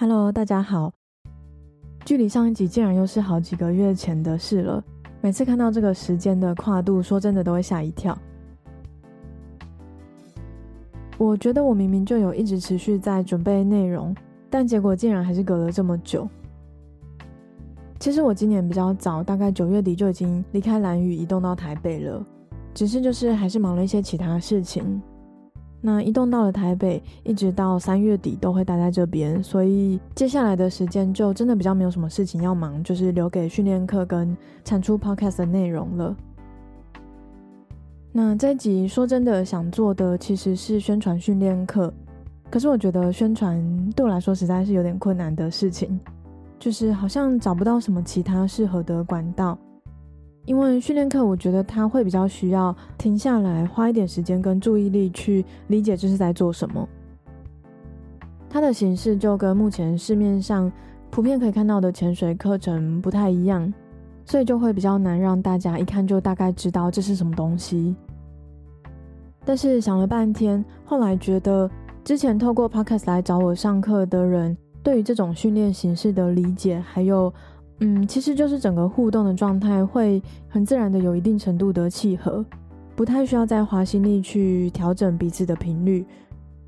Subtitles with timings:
[0.00, 0.92] Hello，大家好。
[2.04, 4.80] 距离上一集竟然又是好几个月前的事了。
[5.20, 8.16] 每次看到这个时间的跨度，说真的都会吓一跳。
[11.16, 14.14] 我觉得我明明就有一直持续在准备内容，
[14.48, 16.28] 但结果竟然还是隔了这么久。
[17.98, 22.24] 其实我今年比较早，大概九月底就已经离开兰屿，移动到台北了。
[22.72, 25.02] 只是就是还是忙了一些其他事情。
[25.80, 36.16] 那移动到了台北，一直到三月底都会待在这边，所以接下来的时间就真的比较没有什么事情要忙，就是留给训练课跟产出 podcast 的内容了。
[38.10, 41.92] 那这集说真的想做的其实是宣传训练课，
[42.50, 43.62] 可是我觉得宣传
[43.94, 46.00] 对我来说实在是有点困难的事情，
[46.58, 49.56] 就是好像找不到什么其他适合的管道。
[50.48, 56.88] 因为训练课，我觉得他会比较需要停下来，花一点时间跟注意力去理解这是在做什么。
[58.48, 60.72] 它的形式就跟目前市面上
[61.10, 63.70] 普遍可以看到的潜水课程不太一样，
[64.24, 67.94] 所以就会比较难让大家一看就大概知道这是什么东西。
[69.44, 71.70] 但是想了半天，后来觉得
[72.02, 77.30] 之前透过 Podcast 来找我上课的人，对于这种训练形式的理解，还有。
[77.80, 82.44] 嗯，其实就是整个互动的状态会很自然的有一定程度的契合，
[82.96, 86.04] 不太需要再花心力去调整彼此的频率。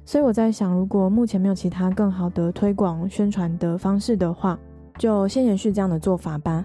[0.05, 4.59] 所以我在想，如果目前没有其他更好的推广宣传的方式的话，
[4.99, 6.65] 就先延续这样的做法吧。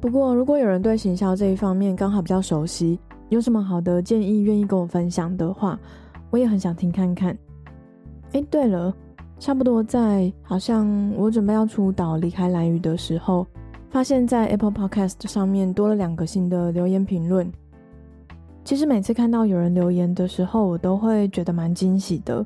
[0.00, 5.78] 不过，如果有人对行销这一方面刚好比较熟悉，有什么好的建议愿意跟我分享的话，
[6.30, 7.36] 我也很想听看看。
[8.32, 8.94] 诶，对了。
[9.38, 13.46] 差不多在好像我准备要出岛离开兰屿的时候，
[13.88, 17.50] 发现在 Apple Podcast 上面多了两个新的留言评论。
[18.64, 22.44] 其实每次看到有人留言的时候，我都会觉得蛮惊喜的。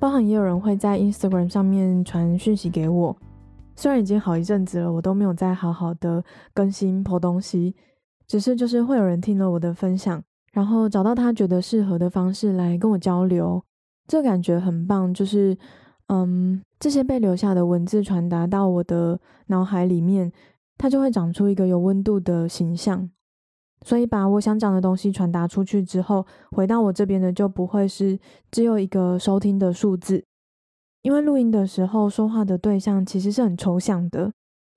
[0.00, 3.16] 包含也有人会在 Instagram 上面传讯息给我，
[3.76, 7.76] 虽然已经好一阵子了，我都没有再好好的更新破东西，
[8.26, 10.20] 只是就是会有人听了我的分享，
[10.52, 13.62] 然后找到他觉得适合的方式来跟我交流，
[14.08, 15.56] 这感觉很棒，就是。
[16.14, 20.30] 嗯，这些被留下的文字传达到我的脑海里面，
[20.76, 23.08] 它就会长出一个有温度的形象。
[23.84, 28.18] 所以把我想讲的东西传达出去之后，回到我这边的就不会是
[28.50, 30.22] 只有一个收听的数字。
[31.00, 34.30] 因为录音的时候说话的对象其实是很抽象的。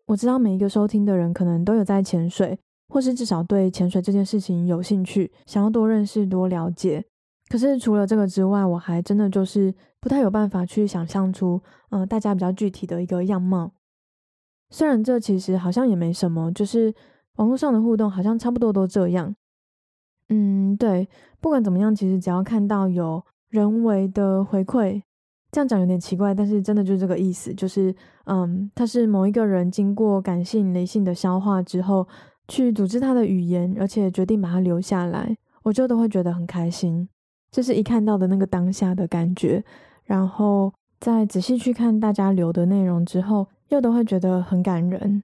[0.06, 2.58] 我知道每一个收听的人可能都有在潜水，
[2.88, 7.04] 或是至少对潜水这件事情有兴趣，想要多认识、多了解。
[7.50, 9.72] 可是除了这个之外，我还真的就是
[10.06, 13.72] 不太有办法去想象出，嗯、大家比较具体的一个样貌。
[14.70, 16.94] 虽然这其实好像也没什么，就是
[17.38, 19.36] 网络上的互动好像差不多都这样。
[20.30, 21.10] 嗯，对，
[21.42, 25.02] 不管怎么样，其实只要看到有人为的回馈，
[25.52, 27.96] 这样讲有点奇怪，但是真的就是这个意思，就是
[28.26, 32.08] 嗯，他是某一个人经过感性、理性的消化之后，
[32.48, 37.10] 去组织他的语言，而且决定把它留下来，我就都会觉得很开心。
[37.52, 39.64] 就是一看到的那个当下的感觉，
[40.06, 45.22] 然后再仔细去看大家留的内容之后，又都会觉得很感人。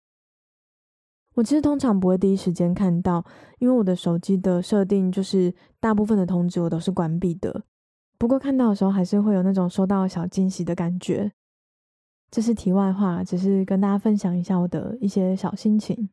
[1.36, 3.24] 我其实通常不会第一时间看到，
[3.60, 7.64] 因为我的手机的设定就是大部分的通知我都是关闭的。
[8.18, 11.32] 不过看到的时候，还是会有那种收到小惊喜的感觉。
[12.30, 16.10] 这是题外话，只是跟大家分享一下我的一些小心情。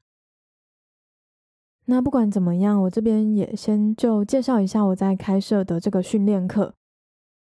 [1.87, 6.75] 那不管怎么样，我这边也先就介绍一下我在开设的这个训练课。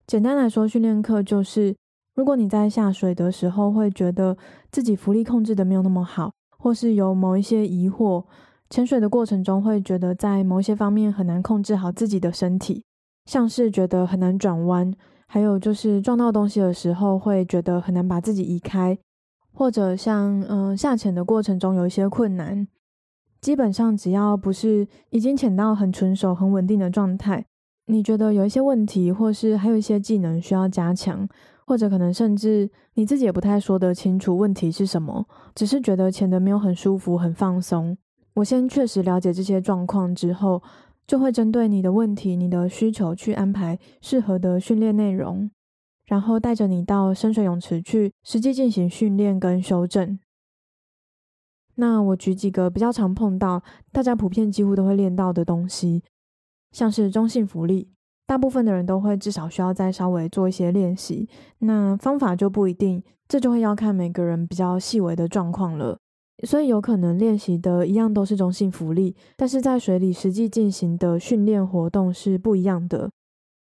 [0.09, 1.75] 简单来说，训练课就是，
[2.15, 4.35] 如果你在下水的时候会觉得
[4.71, 8.25] 自己浮力控制的没有那么好，或是有某一些疑惑，
[8.71, 12.83] 潜水的过程中会觉得在某些方面很难控制好自己的身体，
[13.25, 14.91] 像是觉得很难转弯，
[15.27, 18.97] 还有就是撞到东西的时候会觉得很难把自己移开，
[19.53, 22.67] 或者像嗯、下潜的过程中有一些困难。
[23.39, 27.45] 基本上只要不是已经潜到很纯熟、很稳定的状态，
[27.91, 31.27] 你觉得有一些问题，或是还有一些技能需要加强，
[31.65, 37.97] 或者可能甚至你自己也不太说得清楚问题是什么，只是觉得潜得没有很舒服、很放松。
[38.35, 40.61] 我先确实了解这些状况之后，
[41.07, 45.49] 就会针对你的问题、你的需求去安排适合的训练内容，
[46.05, 50.19] 然后带着你到深水泳池去实际进行训练跟修正。
[51.73, 56.03] 那我举几个比较常碰到，大家普遍几乎都会练到的东西，
[56.71, 57.89] 像是中性浮力，
[58.25, 61.27] 大部分的人都会至少需要再稍微做一些练习。
[61.59, 65.97] 那方法就不一定，这就会要看每个人比较细微的状况了。
[66.47, 73.09] 所以有可能练习的一样都是中性浮力，但是在水里实际进行的训练活动是不一样的。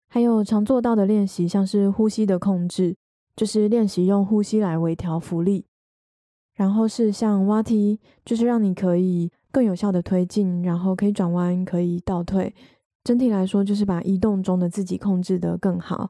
[0.09, 2.95] 还有常做到的练习，像是呼吸的控制，
[3.35, 5.65] 就是练习用呼吸来微调浮力。
[6.55, 12.53] 然后是像蛙踢，就是让你可以更有效的推进，然后可以转弯，可以倒退。
[13.07, 16.09] 整体来说，就是把移动中的自己控制得更好。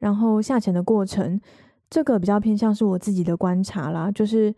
[0.00, 1.40] 然后下潜的过程，
[1.88, 4.52] 这个比较偏向是我自己的观察啦，就是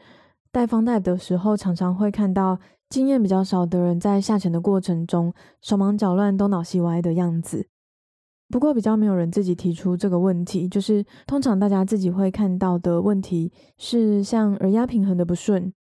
[0.50, 7.68] 带方带的时候，常常会看到经验比较少的人在下潜的过程中手忙脚乱、东倒西歪的样子。
[8.48, 15.70] 不过比较没有人自己提出这个问题，就是通常大家自己会看到的问题是像耳压平衡的不顺，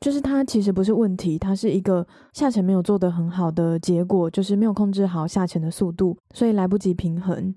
[0.00, 7.54] 就是它其实不是问题，它是一个下潜没有做得很好的结果，就是没有控制好下潜的速度，所以来不及平衡。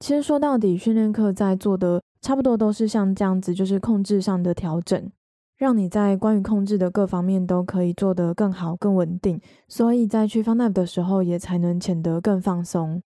[0.00, 5.10] 其实说到底，训练课在做的差不多都是像这样子，就是控制上的调整，
[5.56, 13.00] 让你在关于控制的各方面都可以做得更好、更稳定，所以在去 Fun Dive 的时候也才能潜得更放松。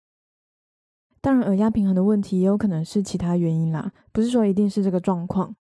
[1.21, 5.55] 当然，耳压平衡的问题也有可能是其他原因啦，不是说一定是这个状况。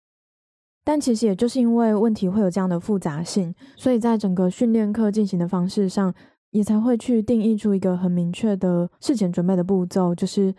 [0.88, 6.14] 但其实也就是因为问题会有这样的复杂性，所以在整个训练课进行的方式上，
[6.52, 10.56] 也才会去定义出一个很明确的事前准备的步骤，就是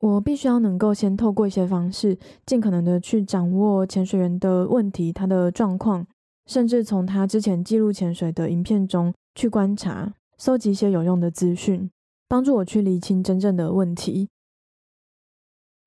[0.00, 6.06] 我必须要能够先透过一些方式，尽可能的去掌握潜水员的问题、他的状况，
[6.46, 11.90] 甚至从他之前记录潜水的影片中去观察、搜集一些有用的资讯，
[12.26, 14.30] 帮助我去厘清真正的问题。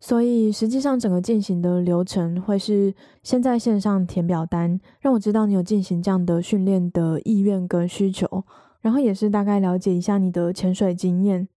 [0.02, 8.46] 所以，实际上整个进行的流程会是先在线上填表单，让我知道你有进行这样的训练的意愿跟需求，
[8.80, 11.50] 然后也是大概了解一下你的潜水经验。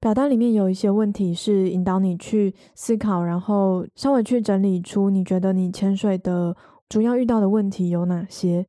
[0.00, 6.56] 表单里面有一些问题是引导你去思考，然后稍微去整理出你觉得你潜水的
[6.88, 8.66] 主要遇到的问题有哪些。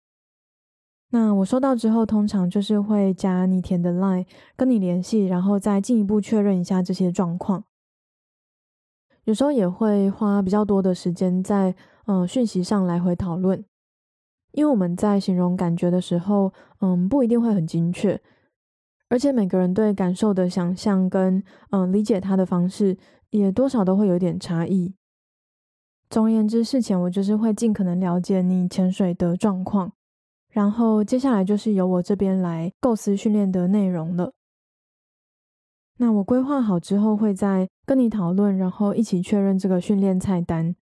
[1.11, 4.25] 那我收到之后，通常就是会加你填的 line
[4.57, 7.63] 跟你联系，然后再进一步确认一下这些状况。
[9.29, 11.75] 有时候也会花比较多的时间在
[12.07, 13.63] 嗯讯息上来回讨论，
[14.53, 18.19] 因为我们在形容感觉的时候，嗯不一定会很精确，
[19.07, 22.97] 而且每个人对感受的想象跟嗯理解它的方式
[23.29, 24.95] 也多少都会有点差异。
[26.09, 29.93] 总而言之，事前我就是会尽可能了解你潜水的状况，
[30.51, 34.33] 然后接下来就是由我这边来构思训练的内容了。
[36.01, 40.73] 那我规划好之后，会再跟你讨论，然后一起确认这个训练菜单。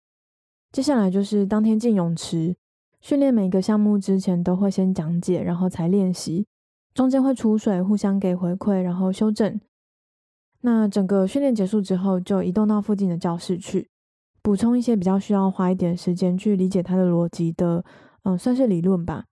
[0.70, 2.54] 接下来就是当天进泳池
[3.00, 6.46] 训练，每个项目之前都会先讲解，然后才练习。
[6.92, 9.58] 中间会出水，互相给回馈，然后修正。
[10.60, 13.88] 那整个训练结束之后，就移动到附近的教室去，
[14.42, 17.82] 补充一些比较需要花一点时间去理解它的逻辑的，
[18.24, 19.24] 嗯，算是理论吧。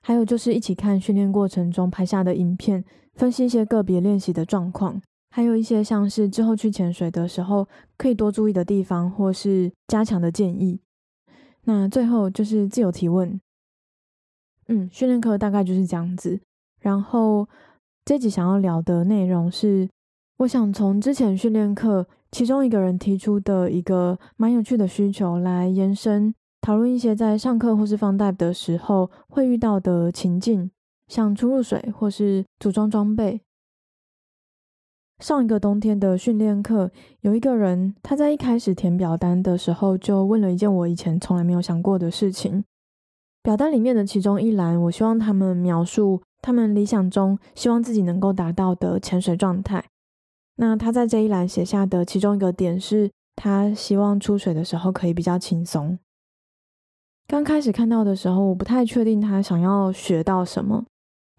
[0.00, 2.84] 还有就是一起看训练过程中拍下的影片，
[3.14, 5.00] 分析一些个别练习的状况，
[5.30, 10.80] 还有一些像是之后去潜水的时候可以多注意的地方，或是加强的建议。
[11.64, 13.40] 那最后就是自由提问。
[14.68, 16.40] 嗯，训练课大概就是这样子。
[16.80, 17.48] 然后
[18.04, 19.88] 这集想要聊的内容是，
[20.38, 26.34] 我想从之前训练课其中一个人提出的一个蛮有趣的需求来延伸。
[26.60, 30.70] 讨论一些在上课或是放带的时候会遇到的情境，
[31.08, 33.40] 像出入水或是组装装备。
[35.18, 36.90] 上一个冬天的训练课，
[37.20, 42.64] 有一个人他在一开始填表单的时候就问了一件我以前从来没有想过的事情。
[43.42, 49.84] 表单里面的其中一栏，我希望他们描述他们理想中希望自己能够达到的潜水状态。
[50.56, 55.98] 那他在这一栏写下的其中一个点是，他希望出水的时候可以比较轻松。
[57.28, 60.84] 刚开始看到的时候，我不太确定他想要学到什么。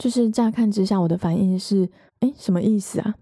[0.04, 3.16] 就是乍看之下，我的反应是：诶，什么意思啊？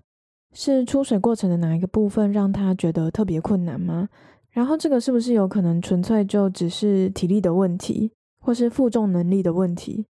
[0.52, 4.10] 是出水过程的哪一个部分让他觉得特别困难吗？
[4.50, 8.12] 然后这个是不是有可能纯粹就只是体力的问题，
[8.44, 10.08] 或是负重能力的问题？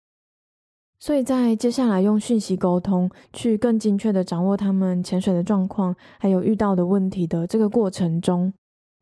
[0.99, 8.53] 所以在接下来用讯息沟通，去更精确地掌握他们潜水的状况，还有遇到的问题的这个过程中，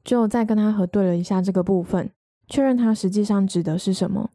[0.04, 2.10] 就再跟他核对了一下这个部分。
[2.46, 4.28] 确认他实际上指的是什么。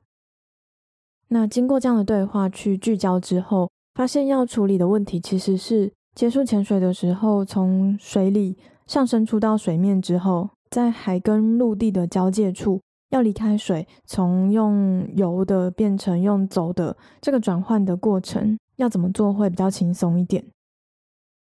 [1.29, 8.57] 那经过这样的对话去聚焦之后，发现要处理的问题其实是结束潜水的时候，从水里
[8.87, 12.81] 上升出到水面之后，在海跟陆地的交界处
[13.11, 20.43] 要离开水，从用游的变成用走的这个转换的过程，要怎么做会比较轻松一点。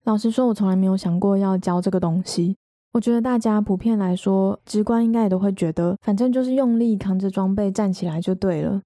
[0.04, 2.56] 老实说，我从来没有想过要教这个东西。
[2.94, 8.80] 我觉得大家普遍来说，直观应该也都会觉得，反正就是用力扛着装备站起来就对了。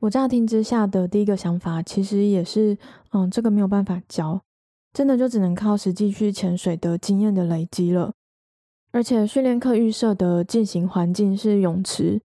[0.00, 2.78] 我乍听之下的第一个想法，其实也是，
[3.10, 4.40] 嗯，这个没有办法教，
[4.92, 8.12] 真的就只能靠实际去潜水的经验的累积了。
[8.92, 12.20] 而且训练课预设的进行环境是泳池，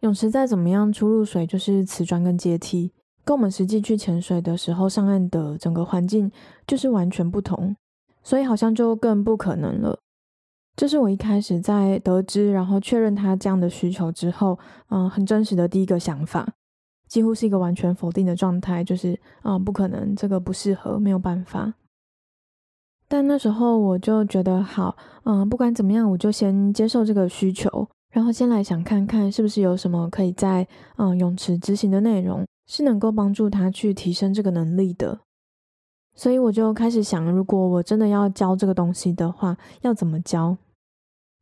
[0.00, 2.92] 泳池再怎么样出入水就是瓷砖跟阶梯，
[3.24, 6.30] 跟我们实际去潜水的时候上岸的整个环境
[6.64, 7.74] 就是完全不同，
[8.22, 9.98] 所以好像就更不可能了。
[10.76, 14.58] 这是我一开始在得知然后确认他这样的需求之后，
[14.90, 16.54] 嗯，很真实的第一个想法，
[17.08, 21.74] 几乎是一个完全否定的状态，就是啊，不可能，这个不适合，没有办法。
[23.08, 35.20] 但那时候我就觉得好，嗯，不管怎么样，我就先接受这个需求，然后先来想看看是不是有什么可以在嗯泳池执行的内容，是能够帮助他去提升这个能力的。
[36.16, 40.56] 所以我就开始想，如果我真的要教这个东西的话，要怎么教？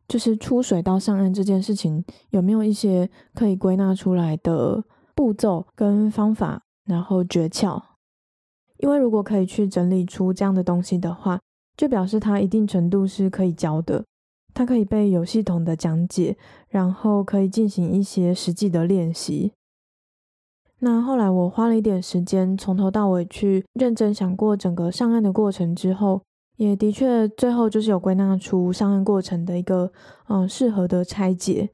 [0.07, 7.81] 就是出水到上岸这件事情，有没有一些可以归纳出来的步骤跟方法，然后诀窍？
[8.79, 11.41] 因为如果可以去整理出这样的东西的话，
[11.77, 14.05] 就表示它一定程度是可以教的，
[14.53, 16.37] 它可以被有系统的讲解，
[16.69, 19.53] 然后可以进行一些实际的练习。
[20.81, 26.21] 那后来我花了一点时间，从头到尾去认真想过整个上岸的过程之后，
[26.57, 29.91] 也的确最后就是有归纳出上岸过程的一个
[30.29, 31.71] 嗯适合的拆解，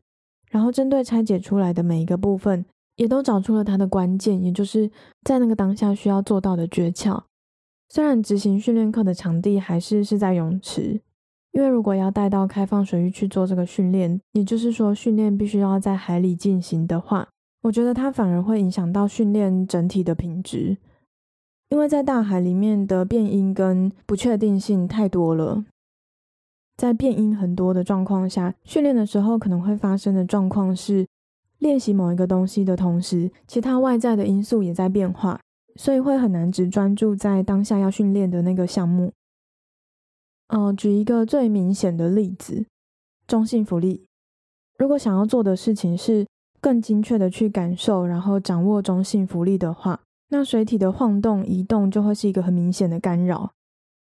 [0.51, 2.65] 然后针对拆解出来的每一个部分，
[3.01, 4.91] 也都找出了它的关键，也就是
[5.25, 7.23] 在那个当下需要做到的诀窍。
[7.89, 11.01] 虽然执行训练课的场地还是是在泳池，
[11.53, 17.27] 因为如果要带到开放水域去做这个训练，也就是说训练必须要在海里进行的话，
[17.63, 20.77] 我觉得它反而会影响到训练整体的品质，
[21.71, 25.65] 因为在大海里面的变音跟不确定性太多了。
[26.77, 31.07] 在变音很多的状况下，训练的时候可能会发生的状况是，
[31.61, 35.41] 练习某一个东西的同时，其他外在的因素也在变化。
[35.77, 39.13] 所以会很难只专注在当下要训练的那个项目。
[40.49, 42.67] 呃，举一个最明显的例子，
[43.27, 44.05] 中性浮力。
[44.77, 46.27] 如果想要做的事情是
[46.61, 50.01] 更精确的去感受，然后掌握中性浮力的话，
[50.31, 53.53] 那水体的晃动、移动就会是一个很明显的干扰。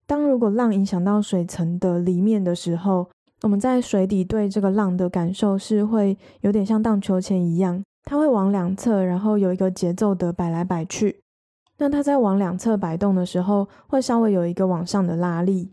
[0.06, 3.10] 当如果浪影响到水层的里面的时候，
[3.42, 11.20] 我们在水底对这个浪的感受是会有点像荡秋千一样，它会往两侧，然后有一个节奏的摆来摆去。
[11.78, 15.70] 那它在往两侧摆动的时候，会稍微有一个往上的拉力，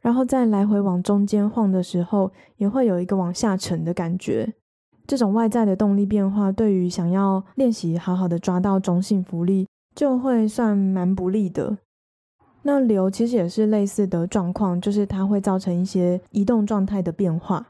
[0.00, 4.52] 然后再来回往中间晃的时候，也会有一个往下沉的感觉。
[5.06, 11.78] 这种外在的动力变化，对于想要练习好好的抓到中性浮力，就会算蛮不利的。
[12.64, 17.68] 那流其实也是类似的状况，就是它会造成一些移动状态的变化。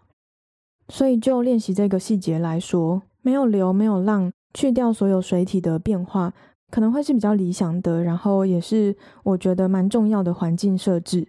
[0.89, 6.33] 所以就练习这个细节来说，没有流，没有浪，去掉所有水体的变化。
[6.71, 11.29] 可能会是比较理想的，然后也是我觉得蛮重要的环境设置。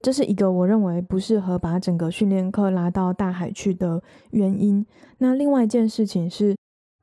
[0.00, 4.84] 这是一个我认为不适合把整个训练课拉到大海去的原因。
[5.18, 6.56] 那另外一件事情是，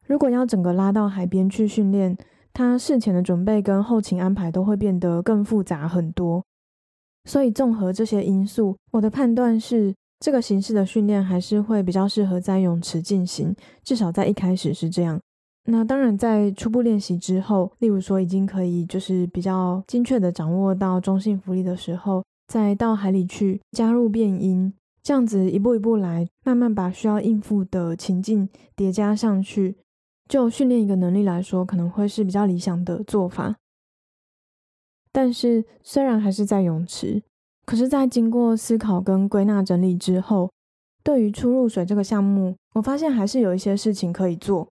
[0.05, 2.17] 如果要整个拉到海边去训练，
[2.57, 6.43] 他事前的准备跟后勤安排都会变得更复杂很多。
[7.25, 15.21] 所以综合这些因素，我的判断是，这个形式的训练还是会比较适合在泳池进行，至少在一开始是这样。
[15.65, 24.73] 那当然，在初步练习之后，例如说已经可以就是比较精确的掌握到中性浮力的时候，再到海里去加入变音，
[25.03, 29.75] 这样子一步一步来，慢慢把需要应付的情境叠加上去，
[30.27, 33.55] 就训练一个能力来说，可能会是比较理想的做法。
[35.11, 37.23] 但是虽然还是在泳池，
[37.65, 40.51] 可是，在经过思考跟归纳整理之后，
[41.03, 44.67] 对于初入水这个项目，我发现还是有一些事情可以做。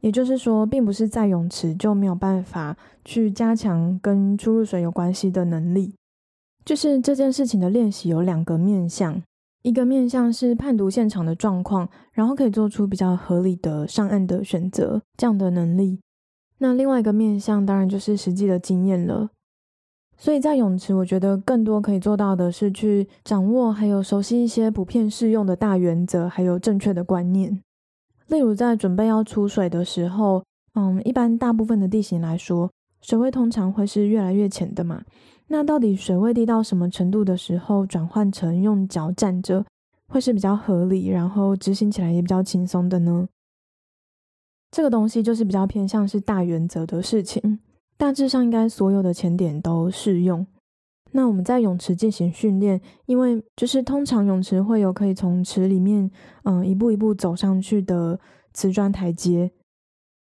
[0.00, 5.94] 也就是说，并不是在泳池就没有办法去加强跟初入水有关系的能力。
[6.64, 9.22] 就是这件事情的练习有两个面向，
[9.62, 16.00] 一个面向是判读现场的状况，然后可以做出比较合理的上岸的选择，这样的能力。
[16.58, 19.30] 那另外一个面向当然就是实际的经验了。
[20.16, 27.60] 所以在泳池，我觉得更多可以做到的是去掌握还有熟悉一些普遍适用的大原则，还有正确的观念。
[28.28, 35.02] 例如，在准备要出水的时候，嗯，一般大部分的地形来说，水位通常会是越来越浅的嘛。
[35.52, 39.62] 那到底水位低到什么程度的时候，转换成用脚站着，
[40.08, 43.28] 会是比较合理，然后执行起来也比较轻松的呢？
[44.70, 47.60] 这个东西就是比较偏向是大原则的事情，
[47.98, 50.46] 大致上应该所有的潜点都适用。
[51.10, 56.10] 那我们在泳池进行训练，因为就是通常泳池会有可以从池里面，
[56.44, 58.18] 嗯，一步一步走上去的
[58.54, 59.52] 瓷砖台阶，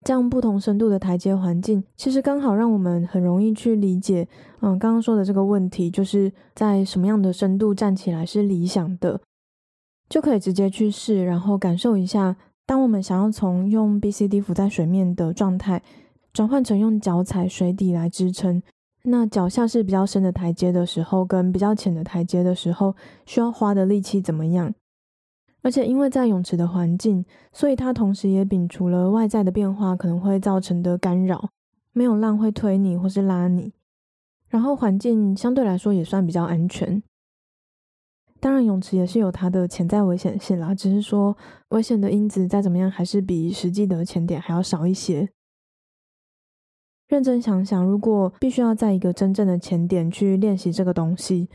[0.03, 4.27] 这样不同深度的台阶环境，其实刚好让我们很容易去理解，
[4.61, 9.21] 嗯，刚刚说的这个问题，就是在什么样的深度站起来是理想的。
[10.09, 15.81] 就可以直接去试，然后感受一下，当我们想要从用 BCD 浮在水面的状态，
[16.33, 18.61] 转换成用脚踩水底来支撑，
[19.03, 24.73] 那脚下是比较深的台阶的时候，跟比较浅的台阶的时候，需要花的力气怎么样？
[25.61, 31.49] 而且因为在泳池的环境，所以它同时也摒除了外在的变化可能会造成的干扰，
[31.93, 33.73] 没有浪会推你或是拉你，
[34.49, 37.03] 然后环境相对来说也算比较安全。
[38.39, 41.37] 当然，泳池也是有它的潜在危险性啦，只是说
[41.69, 45.29] 危险的因子再怎么样，还是比实际的潜点还要少一些。
[47.07, 51.49] 认真想想，如果必须要在一个真正的潜点去练习这个东西，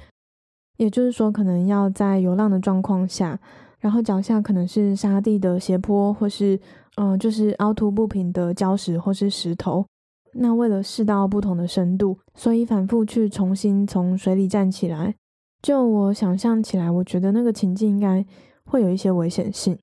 [0.76, 3.40] 也就是说，可能要在游浪的状况下，
[3.86, 6.58] 然后脚下可能是沙地的斜坡，或是
[6.96, 9.86] 嗯、就是凹凸不平的礁石或是石头。
[10.32, 15.14] 那为了试到不同的深度，所以反复去重新从水里站起来。
[15.62, 18.26] 就我想象起来，我觉得那个情境应该
[18.64, 19.78] 会有一些危险性，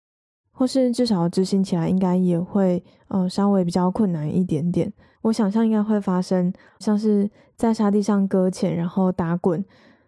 [0.51, 4.91] 或是至少执行起来应该也会呃稍微比较困难一点点。
[5.22, 9.63] 我想象应该会发生像是在沙地上搁浅，然后打滚，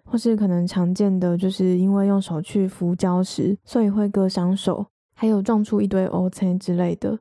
[0.05, 4.85] 或是可能常见的就是因为用手去扶礁石，所以会割伤手，
[5.15, 7.19] 还有撞出一堆乌青之类的。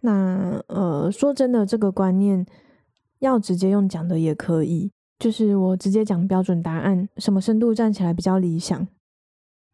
[0.00, 2.44] 那呃说真的，这个观念
[3.20, 4.90] 要直接用讲的也可以。
[5.18, 8.86] 就是我直接讲标准答案，什么深度站起来比较理想？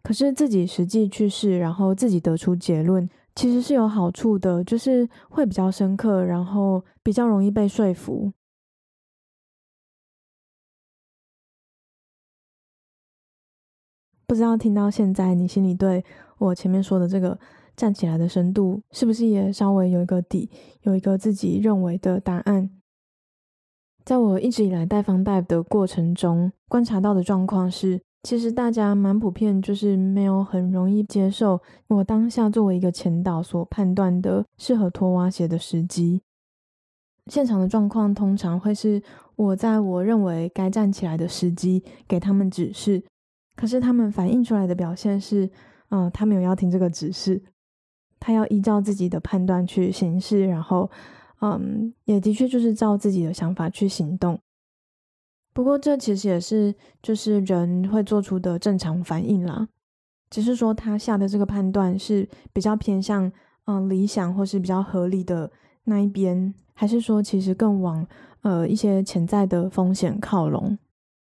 [0.05, 8.33] 可是自己实际去试，然后自己得出结论，其实是有好处的，就是会比较深刻，然后比较容易被说服。
[14.33, 16.03] 不知道听到现在，你心里对
[16.39, 17.39] 我前面说的这个
[17.77, 20.49] 站起来的深度，是不是也稍微有一个底，
[20.85, 22.71] 有一个自己认为的答案？
[24.07, 36.23] 在我一直以来带方带的过程中，观察到的状况是，其实大家蛮普遍，就是没有很容易接受我当下作为一个前导所判断的适合脱蛙鞋的时机。
[37.31, 39.03] 现场的状况通常会是
[39.37, 43.05] 我在我认为该站起来的时机给他们指示，
[43.57, 45.51] 可是他们反映出来的表现是，
[45.91, 47.43] 嗯，他没有要听这个指示，
[48.19, 50.91] 他要依照自己的判断去行事，然后。
[51.45, 54.39] 嗯，也的确就是照自己的想法去行动。
[55.53, 59.67] 不过这其实也是就是人会做出的正常反应啦，
[60.31, 63.33] 只是说他下的这个判断是比较偏向
[63.65, 65.51] 嗯理想或是比较合理的
[65.83, 68.07] 那一边，还是说其实更往
[68.43, 70.79] 呃一些潜在的风险靠拢？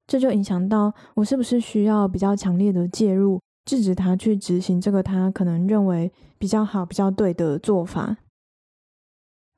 [0.06, 8.18] 这就影响到我是不是需要比较强烈的介入，制止他去执行这个他可能认为比较好、比较对的做法。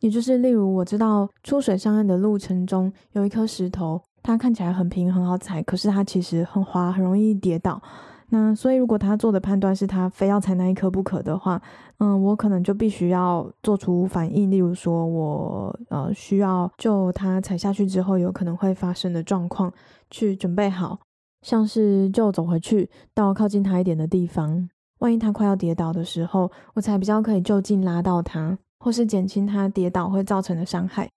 [0.01, 7.81] 也就是，例如我知道出水上岸的路程中有一颗石头，它看起来很平很好踩，可是它其实很滑，很容易跌倒。
[8.29, 11.61] 那所以如果他做的判断是他非要踩那一颗不可的话，
[11.99, 19.71] 嗯，我可能就必须要做出反应，例如说我呃需要就他踩下去之后有可能会发生的状况
[20.09, 20.99] 去准备好，
[21.41, 28.57] 像是就走回去到靠近他一点的地方，万一他快要跌倒的时候，我才比较可以就近拉到他。
[28.77, 31.09] 或是减轻他跌倒会造成的伤害，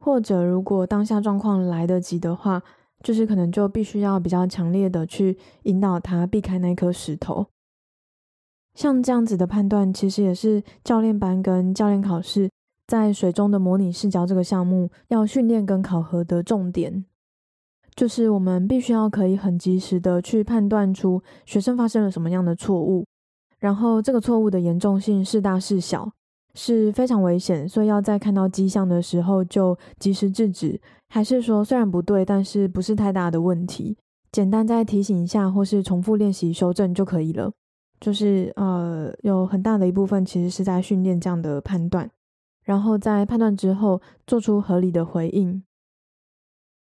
[0.00, 2.60] 或者如果当下状况来得及的话，
[3.02, 7.46] 就是可能就必须要比较强烈的去引导他避开那颗石头。
[8.74, 12.50] 像这样子的判断，其实也是教练班跟教练考试
[12.86, 17.04] 在水中的模拟试教这个项目要训练跟考核的重点，
[17.94, 23.06] 就是我们必须要可以很及时的去判断出学生发生了什么样的错误，
[23.58, 26.12] 然后这个错误的严重性是大是小。
[26.52, 30.80] 是非常危险，所以要在看到迹象的时候就及时制止，
[31.12, 33.96] 还是说虽然不对，但是不是太大的问题，
[34.30, 37.50] 简单再提醒一下，或是重复练习修正就可以了。
[37.98, 42.08] 就是呃，有很大的一部分其实是在训练这样的判断，
[42.64, 45.62] 然后在判断之后做出合理的回应。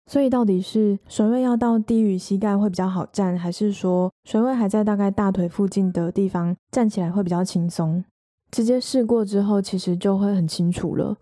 [0.05, 8.03] 所以到底是水位要到低于膝盖会比较好站，还是说水位还在大概大腿附近的地方站起来会比较轻松？
[8.51, 11.17] 直接试过之后，其实就会很清楚了。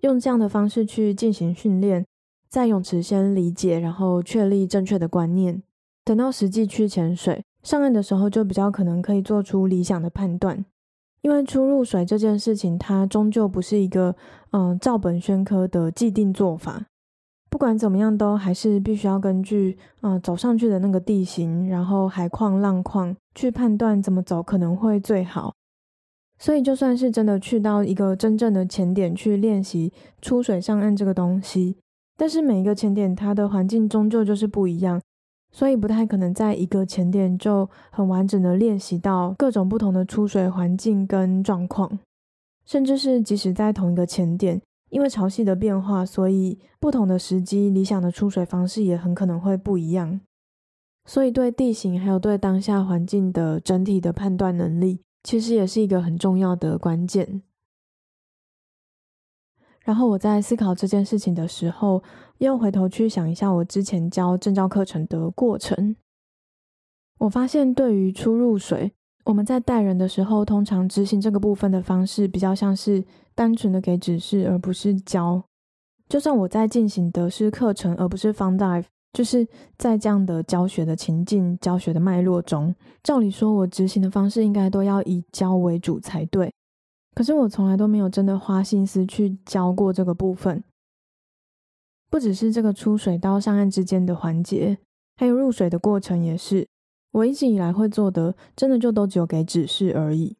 [0.00, 2.06] 用这样的方式去进行训练，
[2.50, 5.62] 在泳池先理解，然后确立正确的观念。
[6.04, 10.64] 等到实际去潜水上岸的时候，就比较可能可以做出理想的判断。
[11.22, 14.16] 因为初入水这件事情，它终究不是一个
[14.50, 16.86] 嗯照本宣科的既定做法。
[17.48, 25.54] 不管怎么样，都还是必须要根据嗯走上去的那个地形，然后海况、浪况去判断怎么走可能会最好。
[26.38, 31.76] 所以，就算是真的去到一个真正的潜点去练习出水上岸这个东西，
[32.20, 35.00] 但是每一个潜点它的环境终究就是不一样，
[35.50, 41.98] 所以不太可能在一个潜点就很完整的练习到各种不同的出水环境跟状况，
[42.66, 50.20] 甚至是即使在同一个潜点，因为潮汐的变化，所以不同的时机理想的出水方式也很可能会不一样。
[51.06, 57.40] 所以对地形还有对当下环境的整体的判断能力，其实也是一个很重要的关键。
[59.90, 62.00] 然后我在思考这件事情的时候，
[62.38, 65.96] 又回头去想一下我之前教证照课程的过程。
[67.18, 68.92] 我发现，对于初入水，
[69.24, 75.42] 我们在带人的时候，通常执行这个部分的方式，比较像是单纯的给指示，而不是教。
[76.08, 79.44] 就算我在进行的是课程，而不是 Fun Dive，就是
[79.76, 82.72] 在这样的教学的情境、教学的脉络中，
[83.02, 86.52] 照理说，我执行的方式应该都要以教为主才对。
[87.20, 90.64] 可是我从来都没有真的花心思去教过这个部分，
[92.08, 94.78] 不只是这个出水到上岸之间的环节，
[95.18, 96.66] 还有入水的过程也是。
[97.12, 100.38] 我一直以来会做的，真的就都只有给指示而已。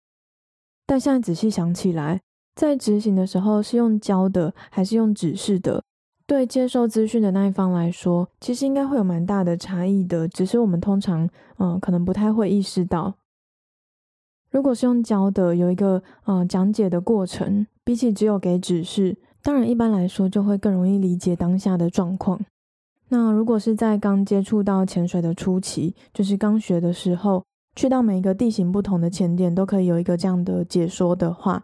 [0.86, 2.22] 但现在仔细想起来，
[2.54, 5.84] 在执行的时候是用教的还是用指示的，
[6.26, 10.26] 对接收资讯的那一方来说，其实应该会有蛮大的差异的。
[10.26, 13.16] 只是我们通常，嗯，可能不太会意识到。
[14.50, 22.40] 如果是用教的，有一个呃讲解的过程，比起只有给指示，当然一般来说就会更容易理解当下的状况。
[23.10, 27.44] 那如果是在刚接触到潜水的初期，就是刚学的时候，
[27.76, 31.62] 去到每一个地形不同的潜点，都可以有一个这样的解说的话，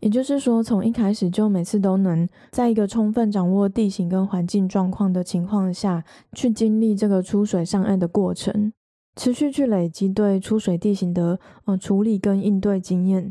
[0.00, 8.72] 也就是说，从一开始就每次都能在一个充分掌握地形跟环境状况的情况下去经历这个出水上岸的过程。
[9.20, 13.30] 持续去累积对出水地形的呃处理跟应对经验，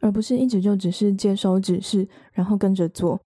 [0.00, 3.20] 而不是一直就只是接收指示，然后跟着做。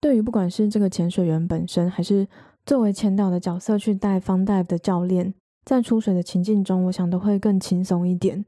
[0.00, 2.26] 对于不管是这个潜水员本身，还是
[2.66, 5.32] 作为潜导的角色去带 Fun Dive 的教练，
[5.64, 8.44] 在出水的情境中，我想都会更轻松一点。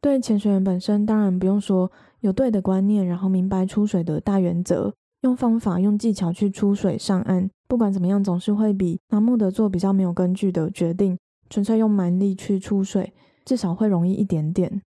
[0.00, 11.16] 对潜水员本身，当然不用说，有对的观念，然后明白出水的大原则，用方法、用技巧去出水上岸，不管怎么样，总是会比盲目的做比较没有根据的决定。
[11.50, 13.12] 纯粹用蛮力去出水，
[13.44, 14.82] 至少会容易一点点。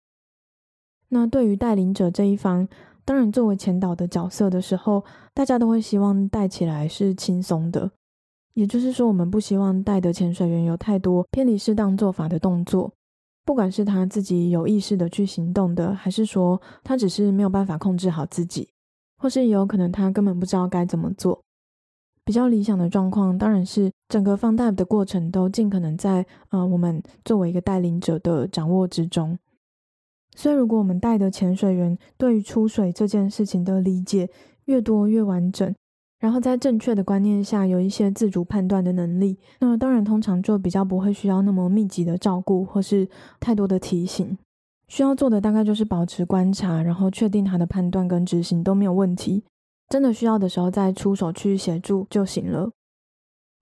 [1.09, 2.68] 那对于带领者这一方，
[3.05, 7.90] 当然作为潜导的角色的时候，大家都会希望带起来是轻松的。
[8.55, 12.92] 也就是说，我们不希望带的潜水员有太多偏离适当做法的动作，
[13.44, 18.68] 不管是他自己有意识的去行动的，还是说他只是没有办法控制好自己，
[19.18, 21.40] 或是也有可能他根本不知道该怎么做。
[22.31, 29.37] 比较理想的状况当然是整个放大的过程都尽可能在呃我们作为一个带领者的掌握之中。
[30.37, 34.31] 所以，如果我们带的潜水员对于出水这件事情的理解
[34.66, 35.75] 越多越完整，
[36.21, 43.09] 然后在正确的观念下有一些自主判断的能力，那当然通常就比较不会需要那么密集的照顾或是
[43.40, 44.38] 太多的提醒。
[44.87, 49.43] 需要做的大概就是保持观察，然后确定他的判断跟执行都没有问题。
[49.90, 52.70] 真的需要的时候再出手去协助就行了。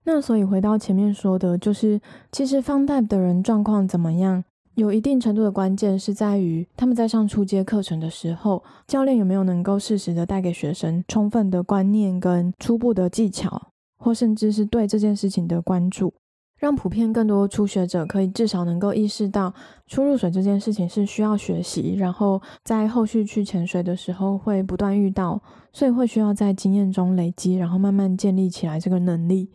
[0.05, 1.99] 那所以回到前面说的，就是
[2.31, 4.43] 其实 Fun Dive 的人状况怎么样，
[4.75, 16.13] 有一定程度的关键是在于他们在上初阶课程的时候，教练有没有能够适时的带给学生充分的观念跟初步的技巧，或甚至是对这件事情的关注。
[16.59, 19.53] 让普遍更多初学者可以至少能够意识到，
[19.87, 25.41] 初入水这件事情是需要学习，然后在后续去潜水的时候会不断遇到，
[25.71, 29.49] 所以会需要在经验中累积，然后慢慢建立起来这个能力。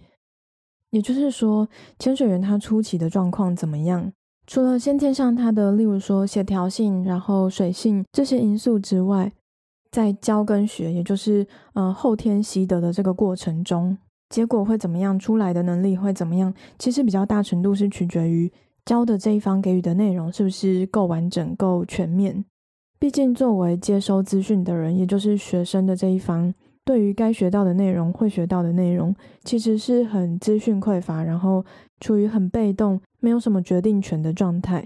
[0.90, 4.12] 也就是说，潜水员他初期的状况怎么样？
[4.46, 9.32] 除了先天上他的，例如说协调性，然后水性这些因素之外，
[9.90, 13.98] 在教跟学，也就是呃后天习得的这个过程中。
[14.34, 15.16] 结果会怎么样？
[15.16, 16.52] 出来的能力会怎么样？
[16.76, 18.52] 其实比较大程度是取决于
[18.84, 22.44] 教的这一方给予的内容是不是够完整、够全面。
[22.98, 26.52] 毕竟作为接收资讯的人，也就是学生的这一方，
[26.84, 31.64] 对于该学到的内容、会学到的内容，其实是很资讯匮乏，然后
[32.00, 34.84] 处于很被动、没有什么决定权的状态。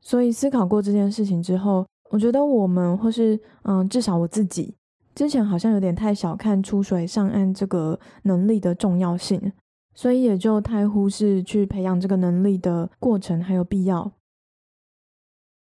[0.00, 4.74] 所以思考过这件事情之后，我觉得我们或是嗯，至少我自己。
[5.14, 9.52] 之前好像有点太小看出水上岸这个能力的重要性，
[9.94, 14.12] 所以也就太忽视去培养这个能力的过程还有必要。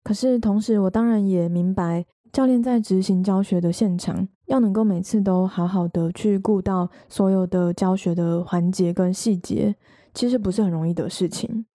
[0.03, 9.77] 可是同时，我当然也明白，教练在执行教学的现场，要能够每次都好好的去顾到所有的教学的环节跟细节，
[10.15, 11.67] 其实不是很容易的事情。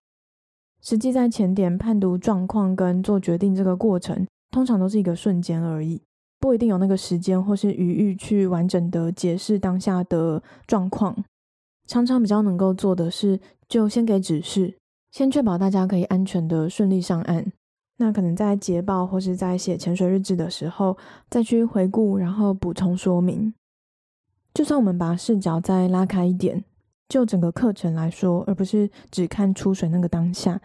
[0.81, 6.01] 实际在潜点判读状况跟做决定这个过程，通常都是一个瞬间而已。
[6.43, 11.15] 不一定有那个时间或是余裕去完整的解释当下的状况，
[11.87, 14.75] 常常比较能够做的是，就先给指示，
[15.13, 17.49] 先确保大家可以安全的顺利上岸。
[17.95, 20.97] 那可能在捷报或是在写潜水日志的时候，
[21.29, 23.53] 再去回顾，然后补充说明。
[24.53, 26.65] 就算我们把视角再拉开一点，
[27.07, 30.59] 就整个课程来说，而不是只看出水那个当下，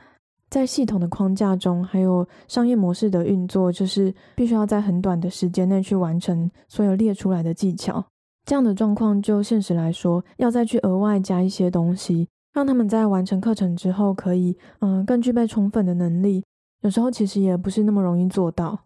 [0.50, 8.04] 在系统的框架中，还有商业模式的运作，就是必须要在很短的时间内去完成所有列出来的技巧。
[8.46, 16.42] 这样的状况，就现实来说，要再去额外加一些东西，让他们在完成课程之后，可以嗯更具备充分的能力。
[16.80, 18.78] 有时候其实也不是那么容易做到。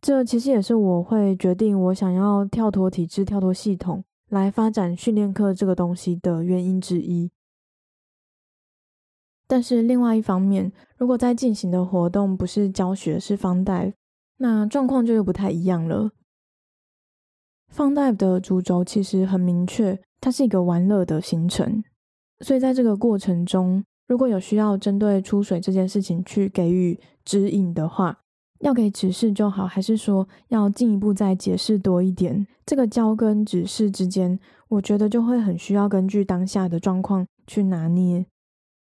[0.00, 7.30] 这其实也是我会决定我想要跳脱体制、跳脱系统来发展训练课这个东西的原因之一。
[9.48, 13.94] 但是另外一方面，如果在进行的活动不是教学，是 fun dive，
[14.36, 16.10] 那状况就又不太一样了。
[17.74, 21.82] fun dive 的主轴其实很明确，它是一个玩乐的行程，
[22.40, 28.20] 所以在这个过程中，如果有需要针对出水这件事情去给予指引的话，
[28.60, 32.46] 要给指示就好，还是说要进一步再解释多一点？
[32.66, 38.26] 这个教跟指示之间，我觉得就会很需要根据当下的状况去拿捏。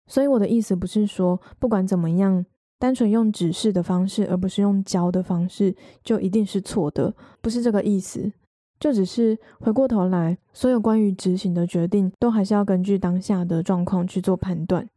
[0.07, 2.45] 所以我的意思不是说不管怎么样，
[2.79, 8.31] 单纯用指示的方式，而不是用教的方式，就一定是错的，不是这个意思。
[8.79, 14.89] 就只是回过头来，所有关于执行的决定，都还是要根据当下的状况去做判断。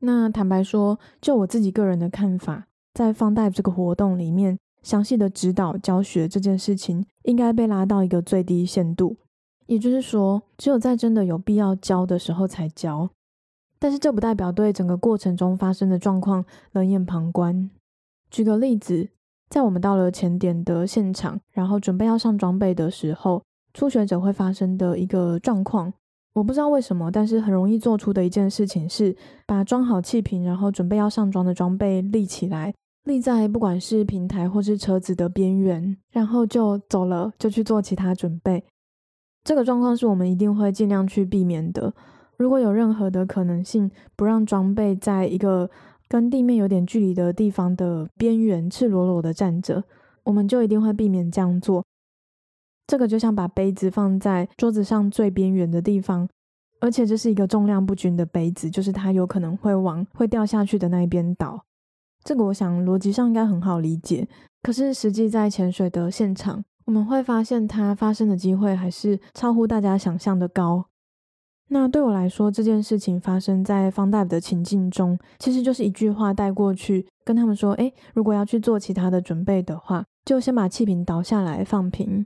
[0.00, 9.16] 那坦白说，就我自己个人的看法，在 Fun Dive 这个活动里面，详细的指导教学这件事情，应该被拉到一个最低限度。
[9.66, 13.10] 也就是说，只有在真的有必要教的时候才教。
[13.78, 17.70] 但是这不代表对整个过程中发生的状况冷眼旁观。
[18.30, 19.08] 举个例子，
[19.48, 23.42] 在我们到了前点的现场，然后准备要上装备的时候，
[23.74, 25.92] 初学者会发生的一个状况。
[26.34, 38.64] 我不知道为什么，但是很容易做出的一件事情是，把装好气瓶，然后准备要上装的装备立起来，立在不管是平台或是车子的边缘，然后就走了，就去做其他准备。
[39.44, 41.94] 这个状况是我们一定会尽量去避免的。
[42.38, 45.70] 如果有任何的可能性，不让装备在一个
[46.08, 49.84] 跟地面有点距离的地方的边缘赤裸裸的站着，
[50.24, 51.84] 我们就一定会避免这样做。
[52.86, 56.28] 这个就像把杯子放在桌子上最边缘的地方，
[56.80, 61.64] 而且这是一个重量不均的杯子，就是它有可能会往会掉下去的那一边倒。
[62.22, 64.28] 这个我想逻辑上应该很好理解，
[64.62, 70.86] 可是实际在潜水的现场，我们会发现它发生的机会还是超乎大家想象的高。
[71.68, 82.24] 那对我来说，这件事情发生在方大夫的情境中，其实就是一句话带过去，跟他们说：诶，如果要去做其他的准备的话，就先把气瓶倒下来放平。